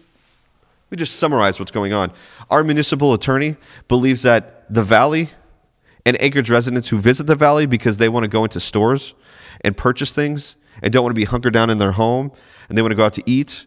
let 0.88 0.92
me 0.92 0.96
just 1.01 1.16
summarize 1.16 1.59
what's 1.59 1.70
going 1.70 1.92
on. 1.92 2.11
Our 2.48 2.64
municipal 2.64 3.12
attorney 3.12 3.57
believes 3.88 4.22
that 4.22 4.64
the 4.72 4.83
valley 4.83 5.29
and 6.07 6.18
Anchorage 6.18 6.48
residents 6.48 6.88
who 6.88 6.96
visit 6.96 7.27
the 7.27 7.35
valley 7.35 7.66
because 7.66 7.98
they 7.98 8.09
want 8.09 8.24
to 8.24 8.29
go 8.29 8.42
into 8.42 8.59
stores 8.59 9.12
and 9.61 9.77
purchase 9.77 10.14
things 10.14 10.57
and 10.81 10.90
don't 10.90 11.03
want 11.03 11.11
to 11.11 11.20
be 11.20 11.27
hunkered 11.27 11.53
down 11.53 11.68
in 11.68 11.79
their 11.79 11.92
home 11.92 12.33
and 12.68 12.79
they 12.79 12.81
want 12.81 12.92
to 12.92 12.96
go 12.96 13.05
out 13.05 13.12
to 13.12 13.22
eat, 13.31 13.66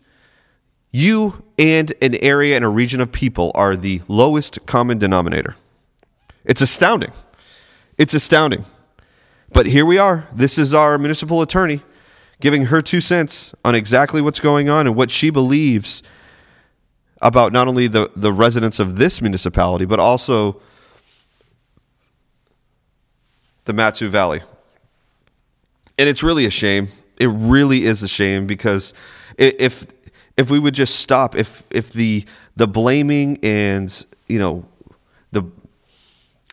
you 0.89 1.45
and 1.59 1.93
an 2.01 2.15
area 2.15 2.55
and 2.55 2.65
a 2.65 2.69
region 2.69 2.99
of 2.99 3.11
people 3.11 3.51
are 3.53 3.75
the 3.75 4.01
lowest 4.07 4.65
common 4.65 4.97
denominator. 4.97 5.55
It's 6.43 6.61
astounding. 6.61 7.11
It's 7.99 8.15
astounding. 8.15 8.65
But 9.53 9.67
here 9.67 9.85
we 9.85 9.99
are. 9.99 10.27
This 10.33 10.57
is 10.57 10.73
our 10.73 10.97
municipal 10.97 11.43
attorney 11.43 11.81
giving 12.39 12.65
her 12.65 12.81
two 12.81 12.99
cents 12.99 13.53
on 13.63 13.75
exactly 13.75 14.23
what's 14.23 14.39
going 14.39 14.69
on 14.69 14.87
and 14.87 14.95
what 14.95 15.11
she 15.11 15.29
believes 15.29 16.01
about 17.21 17.53
not 17.53 17.67
only 17.67 17.87
the, 17.87 18.11
the 18.15 18.33
residents 18.33 18.79
of 18.79 18.97
this 18.97 19.21
municipality, 19.21 19.85
but 19.85 19.99
also 19.99 20.59
the 23.65 23.73
Mat-Su 23.73 24.09
Valley 24.09 24.41
and 26.01 26.09
it's 26.09 26.23
really 26.23 26.45
a 26.45 26.49
shame. 26.49 26.89
It 27.19 27.27
really 27.27 27.85
is 27.85 28.01
a 28.01 28.07
shame 28.07 28.47
because 28.47 28.95
if 29.37 29.85
if 30.35 30.49
we 30.49 30.57
would 30.57 30.73
just 30.73 30.95
stop, 30.95 31.35
if 31.35 31.63
if 31.69 31.93
the 31.93 32.25
the 32.55 32.67
blaming 32.67 33.37
and 33.43 34.05
you 34.27 34.39
know 34.39 34.65
the 35.31 35.43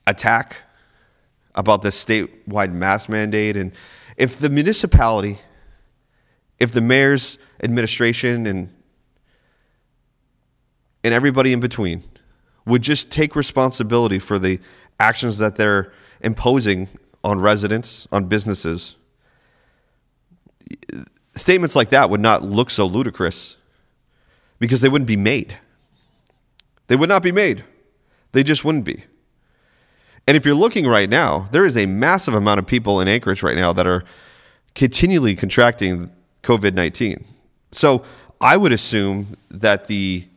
attack 0.07 0.59
about 1.55 1.81
the 1.81 1.89
statewide 1.89 2.73
mask 2.73 3.09
mandate, 3.09 3.57
and 3.57 3.73
if 4.19 4.37
the 4.37 4.51
municipality, 4.51 5.39
if 6.59 6.73
the 6.73 6.83
mayor's 6.83 7.39
administration 7.63 8.47
and 8.47 8.69
and 11.05 11.15
everybody 11.15 11.53
in 11.53 11.61
between 11.61 12.03
would 12.67 12.83
just 12.83 13.11
take 13.11 13.35
responsibility 13.35 14.19
for 14.19 14.39
the 14.39 14.61
actions 15.01 15.39
that 15.39 15.57
they're 15.57 15.93
imposing 16.21 16.89
on 17.25 17.41
residents, 17.41 18.07
on 18.13 18.27
businesses, 18.27 18.97
statements 21.35 21.75
like 21.77 21.91
that 21.91 22.11
would 22.11 22.21
not 22.21 22.43
look 22.43 22.71
so 22.71 22.87
ludicrous 22.87 23.57
because 24.59 24.81
they 24.81 24.89
wouldn't 24.89 25.09
be 25.09 25.17
made. 25.17 25.57
They 26.89 26.97
would 26.97 27.09
not 27.09 27.23
be 27.23 27.33
made. 27.33 27.65
They 28.33 28.43
just 28.43 28.65
wouldn't 28.65 28.85
be. 28.85 29.05
And 30.27 30.37
if 30.37 30.45
you're 30.45 30.55
looking 30.55 30.87
right 30.87 31.09
now, 31.09 31.49
there 31.53 31.65
is 31.65 31.77
a 31.77 31.87
massive 31.87 32.35
amount 32.35 32.59
of 32.59 32.67
people 32.67 33.01
in 33.01 33.09
Anchorage 33.09 33.43
right 33.43 33.57
now 33.57 33.73
that 33.73 33.87
are 33.87 34.05
continually 34.75 35.35
contracting 35.35 36.11
COVID 36.43 36.75
19. 36.75 37.25
So 37.73 38.03
I 38.41 38.57
would 38.57 38.73
assume 38.73 39.37
that 39.51 39.87
the 39.87 40.28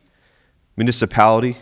municipality, 0.76 1.56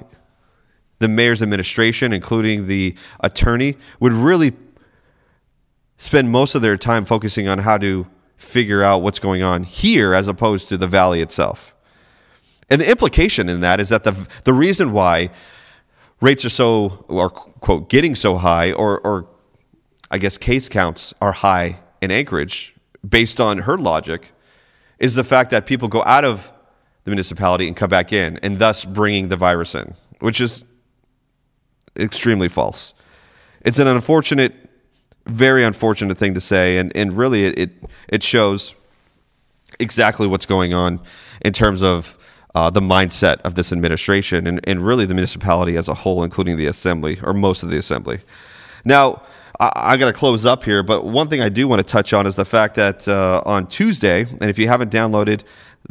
the 0.98 1.08
mayor's 1.08 1.42
administration, 1.42 2.12
including 2.12 2.66
the 2.66 2.94
attorney, 3.20 3.76
would 3.98 4.12
really 4.12 4.52
spend 5.96 6.30
most 6.30 6.54
of 6.54 6.62
their 6.62 6.76
time 6.76 7.04
focusing 7.04 7.48
on 7.48 7.58
how 7.58 7.78
to 7.78 8.06
figure 8.36 8.82
out 8.82 9.02
what's 9.02 9.18
going 9.18 9.42
on 9.42 9.64
here 9.64 10.14
as 10.14 10.28
opposed 10.28 10.68
to 10.68 10.78
the 10.78 10.86
valley 10.86 11.20
itself. 11.20 11.74
And 12.70 12.80
the 12.80 12.88
implication 12.90 13.48
in 13.48 13.60
that 13.60 13.80
is 13.80 13.88
that 13.88 14.04
the 14.04 14.28
the 14.44 14.52
reason 14.52 14.92
why 14.92 15.30
rates 16.20 16.44
are 16.44 16.50
so 16.50 17.04
or 17.08 17.28
quote 17.28 17.90
getting 17.90 18.14
so 18.14 18.36
high 18.36 18.72
or 18.72 19.00
or 19.00 19.26
I 20.10 20.18
guess 20.18 20.38
case 20.38 20.68
counts 20.68 21.12
are 21.20 21.32
high 21.32 21.80
in 22.00 22.10
Anchorage 22.10 22.74
based 23.06 23.40
on 23.40 23.58
her 23.58 23.76
logic 23.76 24.32
is 24.98 25.14
the 25.14 25.24
fact 25.24 25.50
that 25.50 25.66
people 25.66 25.88
go 25.88 26.02
out 26.04 26.24
of 26.24 26.52
the 27.10 27.16
municipality 27.16 27.66
and 27.66 27.76
come 27.76 27.90
back 27.90 28.12
in 28.12 28.38
and 28.38 28.58
thus 28.58 28.84
bringing 28.84 29.28
the 29.28 29.36
virus 29.36 29.74
in, 29.74 29.94
which 30.20 30.40
is 30.40 30.64
extremely 31.96 32.48
false. 32.48 32.94
It's 33.62 33.78
an 33.78 33.86
unfortunate 33.86 34.54
very 35.26 35.64
unfortunate 35.64 36.18
thing 36.18 36.34
to 36.34 36.40
say, 36.40 36.78
and 36.78 36.94
and 36.96 37.16
really 37.16 37.44
it 37.44 37.70
it 38.08 38.22
shows 38.22 38.74
exactly 39.78 40.26
what's 40.26 40.46
going 40.46 40.74
on 40.74 41.00
in 41.42 41.52
terms 41.52 41.82
of 41.82 42.18
uh, 42.54 42.70
the 42.70 42.80
mindset 42.80 43.40
of 43.42 43.54
this 43.54 43.72
administration 43.72 44.46
and, 44.46 44.60
and 44.64 44.84
really 44.84 45.06
the 45.06 45.14
municipality 45.14 45.76
as 45.76 45.88
a 45.88 45.94
whole, 45.94 46.24
including 46.24 46.56
the 46.56 46.66
assembly 46.66 47.18
or 47.22 47.32
most 47.32 47.62
of 47.62 47.70
the 47.70 47.78
assembly. 47.78 48.20
Now, 48.84 49.22
I, 49.60 49.70
I 49.74 49.96
got 49.96 50.06
to 50.06 50.12
close 50.12 50.44
up 50.44 50.64
here, 50.64 50.82
but 50.82 51.04
one 51.04 51.28
thing 51.28 51.40
I 51.40 51.48
do 51.48 51.68
want 51.68 51.80
to 51.80 51.86
touch 51.86 52.12
on 52.12 52.26
is 52.26 52.34
the 52.34 52.44
fact 52.44 52.74
that 52.74 53.06
uh, 53.06 53.42
on 53.46 53.68
Tuesday, 53.68 54.22
and 54.22 54.50
if 54.50 54.58
you 54.58 54.66
haven't 54.66 54.90
downloaded 54.90 55.42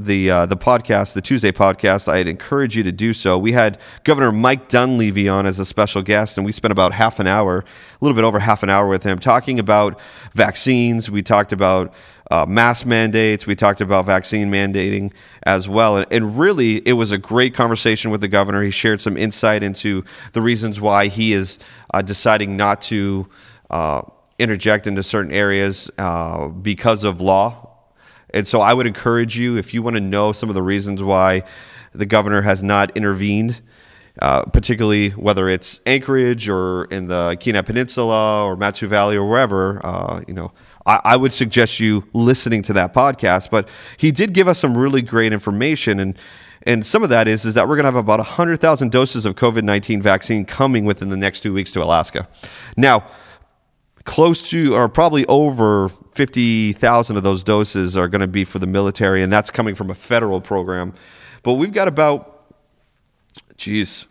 the 0.05 0.31
uh, 0.31 0.45
the 0.45 0.57
podcast, 0.57 1.13
the 1.13 1.21
Tuesday 1.21 1.51
podcast, 1.51 2.07
I'd 2.07 2.27
encourage 2.27 2.75
you 2.75 2.83
to 2.83 2.91
do 2.91 3.13
so. 3.13 3.37
We 3.37 3.51
had 3.51 3.77
Governor 4.03 4.31
Mike 4.31 4.69
Dunleavy 4.69 5.27
on 5.27 5.45
as 5.45 5.59
a 5.59 5.65
special 5.65 6.01
guest, 6.01 6.37
and 6.37 6.45
we 6.45 6.51
spent 6.51 6.71
about 6.71 6.93
half 6.93 7.19
an 7.19 7.27
hour, 7.27 7.59
a 7.59 7.65
little 7.99 8.15
bit 8.15 8.23
over 8.23 8.39
half 8.39 8.63
an 8.63 8.69
hour 8.69 8.87
with 8.87 9.03
him, 9.03 9.19
talking 9.19 9.59
about 9.59 9.99
vaccines. 10.33 11.11
We 11.11 11.21
talked 11.21 11.51
about 11.51 11.93
uh, 12.31 12.45
mask 12.45 12.85
mandates. 12.85 13.45
We 13.45 13.55
talked 13.55 13.81
about 13.81 14.05
vaccine 14.05 14.49
mandating 14.49 15.11
as 15.43 15.67
well. 15.67 15.97
And, 15.97 16.05
and, 16.11 16.37
really, 16.37 16.77
it 16.87 16.93
was 16.93 17.11
a 17.11 17.17
great 17.17 17.53
conversation 17.53 18.11
with 18.11 18.21
the 18.21 18.27
governor. 18.27 18.61
He 18.63 18.71
shared 18.71 19.01
some 19.01 19.17
insight 19.17 19.63
into 19.63 20.03
the 20.33 20.41
reasons 20.41 20.79
why 20.79 21.07
he 21.07 21.33
is 21.33 21.59
uh, 21.93 22.01
deciding 22.01 22.55
not 22.55 22.81
to 22.83 23.27
uh, 23.69 24.03
interject 24.37 24.87
into 24.87 25.03
certain 25.03 25.31
areas 25.31 25.89
uh, 25.97 26.47
because 26.47 27.03
of 27.03 27.19
law 27.19 27.68
and 28.33 28.47
so 28.47 28.61
I 28.61 28.73
would 28.73 28.87
encourage 28.87 29.37
you, 29.37 29.57
if 29.57 29.73
you 29.73 29.81
want 29.81 29.95
to 29.95 30.01
know 30.01 30.31
some 30.31 30.49
of 30.49 30.55
the 30.55 30.63
reasons 30.63 31.03
why 31.03 31.43
the 31.93 32.05
governor 32.05 32.41
has 32.41 32.61
not 32.61 32.95
intervened, 32.95 33.61
uh, 34.21 34.43
particularly 34.45 35.09
whether 35.11 35.47
it's 35.49 35.79
Anchorage 35.85 36.49
or 36.49 36.85
in 36.85 37.07
the 37.07 37.37
Kenai 37.39 37.61
Peninsula 37.61 38.45
or 38.45 38.55
Mat-Su 38.55 38.87
Valley 38.87 39.15
or 39.15 39.27
wherever, 39.27 39.83
uh, 39.85 40.21
you 40.27 40.33
know, 40.33 40.51
I, 40.85 40.99
I, 41.05 41.17
would 41.17 41.31
suggest 41.31 41.79
you 41.79 42.03
listening 42.13 42.61
to 42.63 42.73
that 42.73 42.93
podcast. 42.93 43.49
But 43.49 43.69
he 43.97 44.11
did 44.11 44.33
give 44.33 44.47
us 44.47 44.59
some 44.59 44.77
really 44.77 45.01
great 45.01 45.31
information, 45.33 45.99
and 45.99 46.17
and 46.63 46.85
some 46.85 47.03
of 47.03 47.09
that 47.09 47.27
is 47.27 47.45
is 47.45 47.53
that 47.53 47.67
we're 47.67 47.75
going 47.75 47.85
to 47.85 47.91
have 47.91 47.95
about 47.95 48.19
hundred 48.19 48.59
thousand 48.59 48.91
doses 48.91 49.25
of 49.25 49.35
COVID 49.35 49.63
nineteen 49.63 50.01
vaccine 50.01 50.45
coming 50.45 50.85
within 50.85 51.09
the 51.09 51.17
next 51.17 51.41
two 51.41 51.53
weeks 51.53 51.71
to 51.73 51.83
Alaska. 51.83 52.27
Now 52.75 53.07
close 54.09 54.49
to 54.49 54.73
or 54.75 54.89
probably 54.89 55.23
over 55.27 55.87
50,000 55.87 57.15
of 57.15 57.21
those 57.21 57.43
doses 57.43 57.95
are 57.95 58.07
going 58.07 58.21
to 58.21 58.27
be 58.27 58.43
for 58.43 58.57
the 58.57 58.65
military, 58.65 59.21
and 59.21 59.31
that's 59.31 59.51
coming 59.51 59.75
from 59.75 59.91
a 59.91 59.93
federal 59.93 60.41
program. 60.41 60.95
But 61.43 61.53
we've 61.53 61.71
got 61.71 61.87
about, 61.87 62.51
geez, 63.55 64.07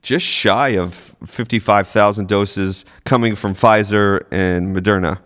just 0.00 0.24
shy 0.24 0.70
of 0.70 1.14
55,000 1.26 2.26
doses 2.26 2.86
coming 3.04 3.36
from 3.36 3.52
Pfizer 3.52 4.24
and 4.30 4.74
Moderna. 4.74 5.20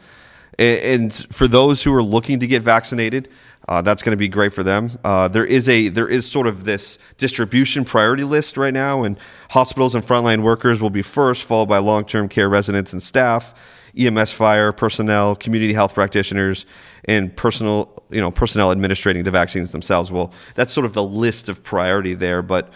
And 0.58 1.14
for 1.30 1.46
those 1.46 1.84
who 1.84 1.94
are 1.94 2.02
looking 2.02 2.40
to 2.40 2.48
get 2.48 2.60
vaccinated, 2.60 3.28
Uh, 3.66 3.80
that's 3.80 4.02
going 4.02 4.12
to 4.12 4.16
be 4.16 4.28
great 4.28 4.52
for 4.52 4.62
them. 4.62 4.98
Uh, 5.04 5.26
there 5.28 5.44
is 5.44 5.68
a 5.68 5.88
there 5.88 6.08
is 6.08 6.30
sort 6.30 6.46
of 6.46 6.64
this 6.64 6.98
distribution 7.16 7.84
priority 7.84 8.24
list 8.24 8.56
right 8.56 8.74
now, 8.74 9.04
and 9.04 9.18
hospitals 9.50 9.94
and 9.94 10.04
frontline 10.04 10.42
workers 10.42 10.82
will 10.82 10.90
be 10.90 11.02
first, 11.02 11.44
followed 11.44 11.66
by 11.66 11.78
long 11.78 12.04
term 12.04 12.28
care 12.28 12.48
residents 12.48 12.92
and 12.92 13.02
staff, 13.02 13.54
EMS, 13.96 14.32
fire 14.32 14.72
personnel, 14.72 15.34
community 15.34 15.72
health 15.72 15.94
practitioners, 15.94 16.66
and 17.06 17.34
personal 17.36 18.04
you 18.10 18.20
know 18.20 18.30
personnel 18.30 18.70
administrating 18.70 19.24
the 19.24 19.30
vaccines 19.30 19.72
themselves. 19.72 20.12
Well, 20.12 20.32
that's 20.54 20.72
sort 20.72 20.84
of 20.84 20.92
the 20.92 21.04
list 21.04 21.48
of 21.48 21.62
priority 21.62 22.12
there, 22.12 22.42
but 22.42 22.70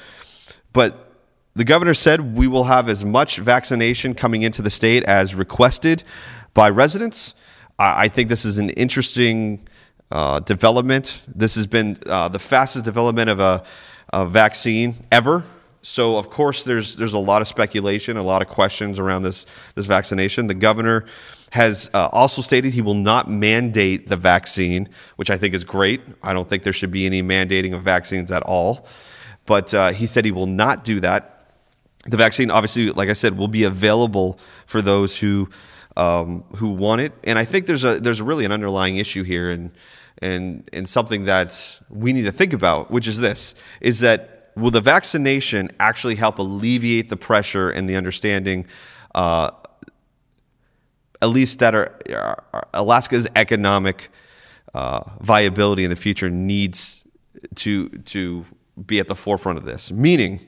but 0.73 1.09
the 1.55 1.65
governor 1.65 1.95
said 1.95 2.35
we 2.37 2.47
will 2.47 2.65
have 2.65 2.89
as 2.89 3.05
much 3.05 3.39
vaccination 3.39 4.15
coming 4.15 4.43
into 4.43 4.63
the 4.63 4.71
state 4.71 5.05
as 5.05 5.35
requested 5.35 6.03
by 6.55 6.71
residents. 6.71 7.35
I 7.81 8.09
think 8.09 8.29
this 8.29 8.45
is 8.45 8.59
an 8.59 8.71
interesting 8.71 9.69
uh, 10.11 10.41
development. 10.41 11.23
This 11.29 11.55
has 11.57 11.67
been 11.67 11.99
uh, 12.07 12.29
the 12.29 12.39
fastest 12.39 12.85
development 12.85 13.31
of 13.31 13.41
a, 13.41 13.63
a, 14.13 14.25
vaccine 14.25 15.07
ever. 15.13 15.45
So, 15.83 16.17
of 16.17 16.31
course, 16.31 16.65
there's 16.65 16.97
there's 16.97 17.13
a 17.13 17.19
lot 17.19 17.43
of 17.43 17.49
speculation, 17.49 18.17
a 18.17 18.23
lot 18.23 18.43
of 18.43 18.49
questions 18.49 18.99
around 18.99 19.23
this 19.23 19.47
this 19.75 19.87
vaccination. 19.87 20.47
The 20.47 20.55
governor 20.55 21.05
has 21.51 21.91
uh, 21.95 22.09
also 22.13 22.43
stated 22.43 22.73
he 22.73 22.83
will 22.83 22.95
not 22.95 23.31
mandate 23.31 24.09
the 24.09 24.17
vaccine, 24.17 24.89
which 25.17 25.31
I 25.31 25.39
think 25.39 25.55
is 25.55 25.65
great. 25.65 26.01
I 26.23 26.33
don't 26.33 26.49
think 26.49 26.63
there 26.63 26.73
should 26.73 26.91
be 26.91 27.07
any 27.07 27.23
mandating 27.23 27.75
of 27.75 27.83
vaccines 27.83 28.31
at 28.33 28.43
all. 28.43 28.87
But 29.47 29.73
uh, 29.73 29.93
he 29.93 30.07
said 30.07 30.25
he 30.25 30.31
will 30.31 30.47
not 30.47 30.85
do 30.85 31.01
that. 31.01 31.53
The 32.05 32.17
vaccine, 32.17 32.51
obviously, 32.51 32.91
like 32.91 33.09
I 33.09 33.15
said, 33.15 33.39
will 33.39 33.49
be 33.49 33.65
available 33.65 34.39
for 34.67 34.83
those 34.83 35.19
who 35.19 35.49
um, 35.97 36.45
who 36.57 36.69
want 36.69 37.01
it. 37.01 37.13
And 37.25 37.39
I 37.39 37.45
think 37.45 37.67
there's 37.67 37.85
a 37.85 37.99
there's 37.99 38.23
really 38.23 38.45
an 38.45 38.53
underlying 38.53 38.97
issue 38.99 39.25
here, 39.25 39.51
and 39.51 39.71
and 40.21 40.69
and 40.73 40.89
something 40.89 41.25
that 41.25 41.81
we 41.89 42.13
need 42.13 42.25
to 42.25 42.33
think 42.33 42.53
about, 42.53 42.91
which 42.91 43.07
is 43.07 43.19
this: 43.19 43.55
is 43.81 44.01
that 44.01 44.53
will 44.57 44.71
the 44.71 44.81
vaccination 44.81 45.71
actually 45.81 46.17
help 46.17 46.39
alleviate 46.39 47.09
the 47.09 47.17
pressure 47.17 47.71
and 47.71 47.89
the 47.89 47.97
understanding? 47.97 48.67
Uh, 49.15 49.51
at 51.21 51.31
least 51.31 51.59
that 51.59 51.75
are, 51.75 51.99
are 52.11 52.69
Alaska's 52.75 53.27
economic 53.35 54.11
uh, 54.75 55.01
viability 55.21 55.85
in 55.85 55.91
the 55.91 55.97
future 55.97 56.31
needs 56.31 57.05
to 57.57 57.89
to 57.89 58.45
be 58.87 59.01
at 59.01 59.09
the 59.09 59.15
forefront 59.15 59.59
of 59.59 59.65
this. 59.65 59.91
Meaning, 59.91 60.41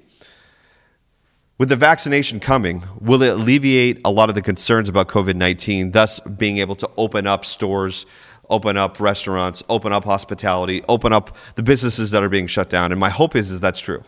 with 1.59 1.69
the 1.69 1.77
vaccination 1.77 2.41
coming, 2.41 2.85
will 3.01 3.23
it 3.23 3.31
alleviate 3.31 4.01
a 4.05 4.11
lot 4.11 4.29
of 4.29 4.35
the 4.35 4.43
concerns 4.43 4.89
about 4.89 5.09
COVID 5.09 5.37
19, 5.37 5.93
thus 5.93 6.21
being 6.21 6.59
able 6.59 6.77
to 6.77 6.91
open 6.97 7.27
up 7.27 7.45
stores, 7.45 8.07
open 8.51 8.77
up 8.77 9.01
restaurants, 9.01 9.63
open 9.69 9.93
up 9.93 10.05
hospitality, 10.05 10.83
open 10.89 11.13
up 11.13 11.37
the 11.55 11.63
businesses 11.63 12.11
that 12.11 12.23
are 12.23 12.29
being 12.29 12.47
shut 12.47 12.69
down? 12.69 12.93
And 12.93 13.01
my 13.01 13.09
hope 13.09 13.35
is, 13.35 13.51
is 13.51 13.61
that's 13.61 13.81
true. 13.81 14.05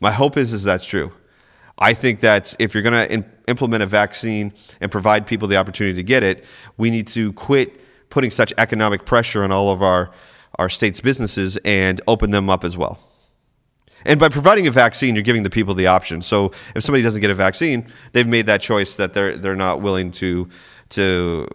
My 0.00 0.12
hope 0.12 0.36
is, 0.36 0.52
is 0.52 0.62
that's 0.62 0.86
true. 0.86 1.12
I 1.78 1.94
think 1.94 2.20
that 2.20 2.54
if 2.58 2.74
you're 2.74 2.82
going 2.82 3.08
to 3.08 3.24
implement 3.46 3.82
a 3.82 3.86
vaccine 3.86 4.52
and 4.80 4.90
provide 4.90 5.26
people 5.26 5.48
the 5.48 5.56
opportunity 5.56 5.94
to 5.96 6.02
get 6.02 6.22
it, 6.22 6.44
we 6.76 6.90
need 6.90 7.06
to 7.08 7.32
quit 7.34 7.80
putting 8.10 8.30
such 8.30 8.52
economic 8.58 9.04
pressure 9.04 9.44
on 9.44 9.52
all 9.52 9.70
of 9.70 9.82
our, 9.82 10.10
our 10.58 10.68
state's 10.68 11.00
businesses 11.00 11.56
and 11.64 12.00
open 12.06 12.30
them 12.30 12.50
up 12.50 12.64
as 12.64 12.76
well. 12.76 12.98
And 14.04 14.18
by 14.18 14.28
providing 14.28 14.66
a 14.66 14.70
vaccine, 14.70 15.14
you're 15.14 15.22
giving 15.22 15.42
the 15.42 15.50
people 15.50 15.74
the 15.74 15.88
option. 15.88 16.22
So 16.22 16.52
if 16.74 16.84
somebody 16.84 17.02
doesn't 17.02 17.20
get 17.20 17.30
a 17.30 17.34
vaccine, 17.34 17.86
they've 18.12 18.26
made 18.26 18.46
that 18.46 18.60
choice 18.60 18.94
that 18.96 19.12
they're 19.12 19.36
they're 19.36 19.56
not 19.56 19.82
willing 19.82 20.12
to 20.12 20.48
to 20.90 21.48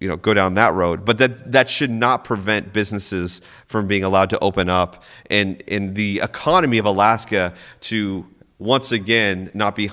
you 0.00 0.08
know 0.08 0.16
go 0.16 0.34
down 0.34 0.54
that 0.54 0.74
road. 0.74 1.04
But 1.04 1.18
that 1.18 1.52
that 1.52 1.68
should 1.68 1.90
not 1.90 2.24
prevent 2.24 2.72
businesses 2.72 3.40
from 3.66 3.86
being 3.86 4.02
allowed 4.02 4.30
to 4.30 4.38
open 4.40 4.68
up 4.68 5.04
and 5.30 5.60
in 5.62 5.94
the 5.94 6.20
economy 6.22 6.78
of 6.78 6.86
Alaska 6.86 7.54
to 7.82 8.26
once 8.58 8.90
again 8.92 9.50
not 9.54 9.76
be 9.76 9.90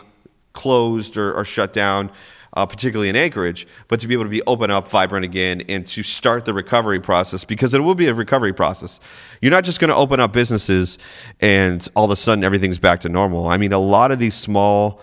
closed 0.53 1.17
or, 1.17 1.33
or 1.33 1.45
shut 1.45 1.71
down 1.71 2.11
uh, 2.57 2.65
particularly 2.65 3.07
in 3.07 3.15
Anchorage, 3.15 3.67
but 3.87 3.99
to 3.99 4.07
be 4.07 4.15
able 4.15 4.23
to 4.23 4.31
be 4.31 4.41
open 4.47 4.71
up, 4.71 4.87
vibrant 4.87 5.23
again, 5.23 5.61
and 5.69 5.85
to 5.85 6.01
start 6.01 6.43
the 6.43 6.53
recovery 6.55 6.99
process 6.99 7.43
because 7.43 7.75
it 7.75 7.81
will 7.81 7.93
be 7.93 8.07
a 8.07 8.13
recovery 8.15 8.51
process. 8.51 8.99
You're 9.43 9.51
not 9.51 9.63
just 9.63 9.79
going 9.79 9.89
to 9.89 9.95
open 9.95 10.19
up 10.19 10.33
businesses 10.33 10.97
and 11.39 11.87
all 11.95 12.05
of 12.05 12.09
a 12.09 12.15
sudden 12.15 12.43
everything's 12.43 12.79
back 12.79 13.01
to 13.01 13.09
normal. 13.09 13.47
I 13.47 13.57
mean, 13.57 13.73
a 13.73 13.79
lot 13.79 14.11
of 14.11 14.17
these 14.17 14.33
small, 14.33 14.99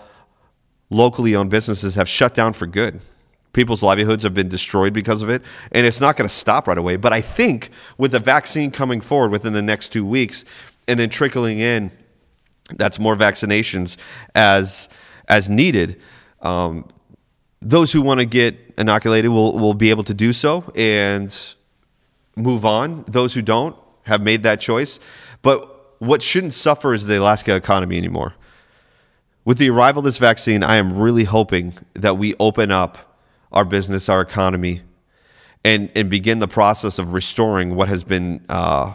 locally 0.89 1.33
owned 1.33 1.49
businesses 1.49 1.95
have 1.95 2.09
shut 2.09 2.33
down 2.33 2.51
for 2.51 2.67
good. 2.67 2.99
People's 3.55 3.81
livelihoods 3.81 4.23
have 4.23 4.33
been 4.33 4.49
destroyed 4.49 4.91
because 4.91 5.21
of 5.21 5.29
it, 5.29 5.41
and 5.71 5.85
it's 5.85 6.01
not 6.01 6.17
going 6.17 6.27
to 6.27 6.33
stop 6.33 6.67
right 6.67 6.77
away. 6.77 6.97
But 6.97 7.13
I 7.13 7.21
think 7.21 7.69
with 7.97 8.11
the 8.11 8.19
vaccine 8.19 8.69
coming 8.69 8.99
forward 8.99 9.31
within 9.31 9.53
the 9.53 9.61
next 9.61 9.93
two 9.93 10.05
weeks 10.05 10.43
and 10.89 10.99
then 10.99 11.09
trickling 11.09 11.59
in, 11.59 11.89
that's 12.75 12.99
more 12.99 13.15
vaccinations 13.15 13.95
as 14.35 14.89
as 15.29 15.49
needed. 15.49 16.01
Um, 16.41 16.89
those 17.61 17.93
who 17.93 18.01
want 18.01 18.19
to 18.19 18.25
get 18.25 18.57
inoculated 18.77 19.31
will, 19.31 19.57
will 19.57 19.73
be 19.73 19.89
able 19.89 20.03
to 20.03 20.13
do 20.13 20.33
so 20.33 20.69
and 20.75 21.33
move 22.35 22.65
on. 22.65 23.05
Those 23.07 23.33
who 23.33 23.41
don't 23.41 23.77
have 24.03 24.21
made 24.21 24.43
that 24.43 24.59
choice. 24.59 24.99
But 25.41 26.01
what 26.01 26.21
shouldn't 26.21 26.51
suffer 26.51 26.93
is 26.93 27.07
the 27.07 27.19
Alaska 27.19 27.55
economy 27.55 27.97
anymore. 27.97 28.35
With 29.45 29.59
the 29.59 29.69
arrival 29.69 29.99
of 29.99 30.03
this 30.03 30.17
vaccine, 30.17 30.61
I 30.61 30.75
am 30.75 30.97
really 30.97 31.23
hoping 31.23 31.77
that 31.93 32.17
we 32.17 32.35
open 32.37 32.69
up 32.69 33.14
our 33.55 33.65
business, 33.65 34.09
our 34.09 34.21
economy, 34.21 34.81
and, 35.63 35.89
and 35.95 36.09
begin 36.09 36.39
the 36.39 36.47
process 36.47 36.99
of 36.99 37.13
restoring 37.13 37.75
what 37.75 37.87
has 37.87 38.03
been 38.03 38.45
uh, 38.49 38.93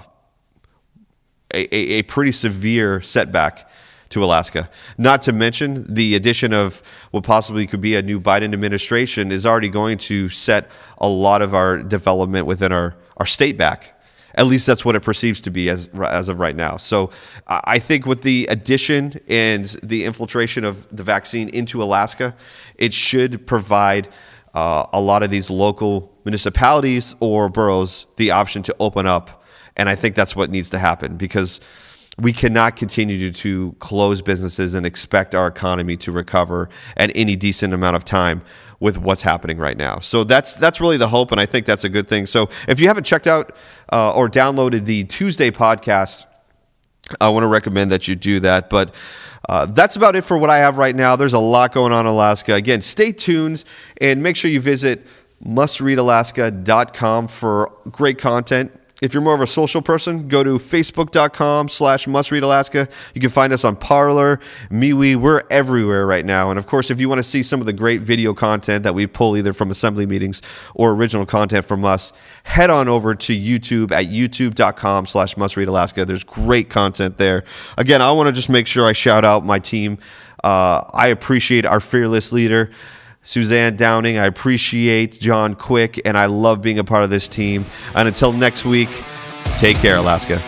a, 1.52 1.74
a 1.74 2.02
pretty 2.02 2.32
severe 2.32 3.00
setback 3.00 3.68
to 4.10 4.24
Alaska. 4.24 4.68
Not 4.98 5.22
to 5.22 5.32
mention 5.32 5.86
the 5.92 6.14
addition 6.14 6.52
of 6.52 6.82
what 7.10 7.24
possibly 7.24 7.66
could 7.66 7.80
be 7.80 7.94
a 7.94 8.02
new 8.02 8.20
Biden 8.20 8.52
administration 8.52 9.32
is 9.32 9.46
already 9.46 9.68
going 9.68 9.98
to 9.98 10.28
set 10.28 10.70
a 10.98 11.08
lot 11.08 11.42
of 11.42 11.54
our 11.54 11.78
development 11.82 12.46
within 12.46 12.72
our, 12.72 12.96
our 13.16 13.26
state 13.26 13.56
back. 13.56 13.96
At 14.34 14.46
least 14.46 14.66
that's 14.66 14.84
what 14.84 14.94
it 14.94 15.00
perceives 15.00 15.40
to 15.42 15.50
be 15.50 15.68
as, 15.68 15.88
as 16.04 16.28
of 16.28 16.38
right 16.38 16.54
now. 16.54 16.76
So 16.76 17.10
I 17.48 17.80
think 17.80 18.06
with 18.06 18.22
the 18.22 18.46
addition 18.48 19.18
and 19.28 19.64
the 19.82 20.04
infiltration 20.04 20.64
of 20.64 20.86
the 20.96 21.02
vaccine 21.02 21.48
into 21.48 21.82
Alaska, 21.82 22.36
it 22.76 22.92
should 22.92 23.44
provide 23.46 24.08
uh, 24.54 24.86
a 24.92 25.00
lot 25.00 25.22
of 25.22 25.30
these 25.30 25.50
local 25.50 26.12
municipalities 26.24 27.14
or 27.20 27.48
boroughs 27.48 28.06
the 28.16 28.30
option 28.30 28.62
to 28.64 28.76
open 28.80 29.06
up. 29.06 29.44
And 29.76 29.88
I 29.88 29.94
think 29.94 30.14
that's 30.14 30.34
what 30.34 30.50
needs 30.50 30.70
to 30.70 30.78
happen 30.78 31.16
because 31.16 31.60
we 32.18 32.32
cannot 32.32 32.76
continue 32.76 33.32
to 33.32 33.74
close 33.78 34.20
businesses 34.20 34.74
and 34.74 34.84
expect 34.84 35.34
our 35.34 35.46
economy 35.46 35.96
to 35.98 36.12
recover 36.12 36.68
at 36.96 37.10
any 37.14 37.36
decent 37.36 37.72
amount 37.72 37.96
of 37.96 38.04
time 38.04 38.42
with 38.78 38.98
what's 38.98 39.22
happening 39.22 39.58
right 39.58 39.76
now. 39.76 39.98
So 40.00 40.24
that's 40.24 40.54
that's 40.54 40.80
really 40.80 40.96
the 40.96 41.08
hope, 41.08 41.32
and 41.32 41.40
I 41.40 41.46
think 41.46 41.66
that's 41.66 41.84
a 41.84 41.88
good 41.88 42.08
thing. 42.08 42.26
So 42.26 42.48
if 42.66 42.80
you 42.80 42.88
haven't 42.88 43.04
checked 43.04 43.26
out 43.26 43.54
uh, 43.92 44.12
or 44.12 44.28
downloaded 44.28 44.86
the 44.86 45.04
Tuesday 45.04 45.50
podcast, 45.50 46.24
I 47.20 47.28
want 47.28 47.44
to 47.44 47.48
recommend 47.48 47.90
that 47.92 48.08
you 48.08 48.16
do 48.16 48.40
that. 48.40 48.70
But 48.70 48.94
uh, 49.50 49.66
that's 49.66 49.96
about 49.96 50.14
it 50.14 50.22
for 50.22 50.38
what 50.38 50.48
I 50.48 50.58
have 50.58 50.78
right 50.78 50.94
now. 50.94 51.16
There's 51.16 51.32
a 51.32 51.40
lot 51.40 51.72
going 51.72 51.92
on 51.92 52.06
in 52.06 52.12
Alaska. 52.12 52.54
Again, 52.54 52.80
stay 52.80 53.10
tuned 53.10 53.64
and 54.00 54.22
make 54.22 54.36
sure 54.36 54.48
you 54.48 54.60
visit 54.60 55.04
mustreadalaska.com 55.44 57.26
for 57.26 57.72
great 57.90 58.18
content 58.18 58.79
if 59.00 59.14
you're 59.14 59.22
more 59.22 59.34
of 59.34 59.40
a 59.40 59.46
social 59.46 59.80
person, 59.82 60.28
go 60.28 60.44
to 60.44 60.58
facebook.com 60.58 61.68
slash 61.68 62.06
mustreadalaska. 62.06 62.90
You 63.14 63.20
can 63.20 63.30
find 63.30 63.52
us 63.52 63.64
on 63.64 63.76
Parler, 63.76 64.40
MeWe. 64.70 65.16
We're 65.16 65.42
everywhere 65.50 66.06
right 66.06 66.24
now. 66.24 66.50
And 66.50 66.58
of 66.58 66.66
course, 66.66 66.90
if 66.90 67.00
you 67.00 67.08
want 67.08 67.18
to 67.18 67.22
see 67.24 67.42
some 67.42 67.60
of 67.60 67.66
the 67.66 67.72
great 67.72 68.02
video 68.02 68.34
content 68.34 68.84
that 68.84 68.94
we 68.94 69.06
pull 69.06 69.36
either 69.36 69.52
from 69.52 69.70
assembly 69.70 70.06
meetings 70.06 70.42
or 70.74 70.92
original 70.92 71.24
content 71.24 71.64
from 71.64 71.84
us, 71.84 72.12
head 72.44 72.70
on 72.70 72.88
over 72.88 73.14
to 73.14 73.38
YouTube 73.38 73.90
at 73.92 74.06
youtube.com 74.06 75.06
slash 75.06 75.34
mustreadalaska. 75.34 76.06
There's 76.06 76.24
great 76.24 76.68
content 76.68 77.16
there. 77.18 77.44
Again, 77.78 78.02
I 78.02 78.12
want 78.12 78.28
to 78.28 78.32
just 78.32 78.50
make 78.50 78.66
sure 78.66 78.86
I 78.86 78.92
shout 78.92 79.24
out 79.24 79.44
my 79.44 79.58
team. 79.58 79.98
Uh, 80.44 80.84
I 80.92 81.08
appreciate 81.08 81.66
our 81.66 81.80
fearless 81.80 82.32
leader. 82.32 82.70
Suzanne 83.22 83.76
Downing. 83.76 84.18
I 84.18 84.26
appreciate 84.26 85.20
John 85.20 85.54
Quick, 85.54 86.00
and 86.04 86.16
I 86.16 86.26
love 86.26 86.62
being 86.62 86.78
a 86.78 86.84
part 86.84 87.04
of 87.04 87.10
this 87.10 87.28
team. 87.28 87.64
And 87.94 88.08
until 88.08 88.32
next 88.32 88.64
week, 88.64 88.88
take 89.58 89.76
care, 89.78 89.96
Alaska. 89.96 90.40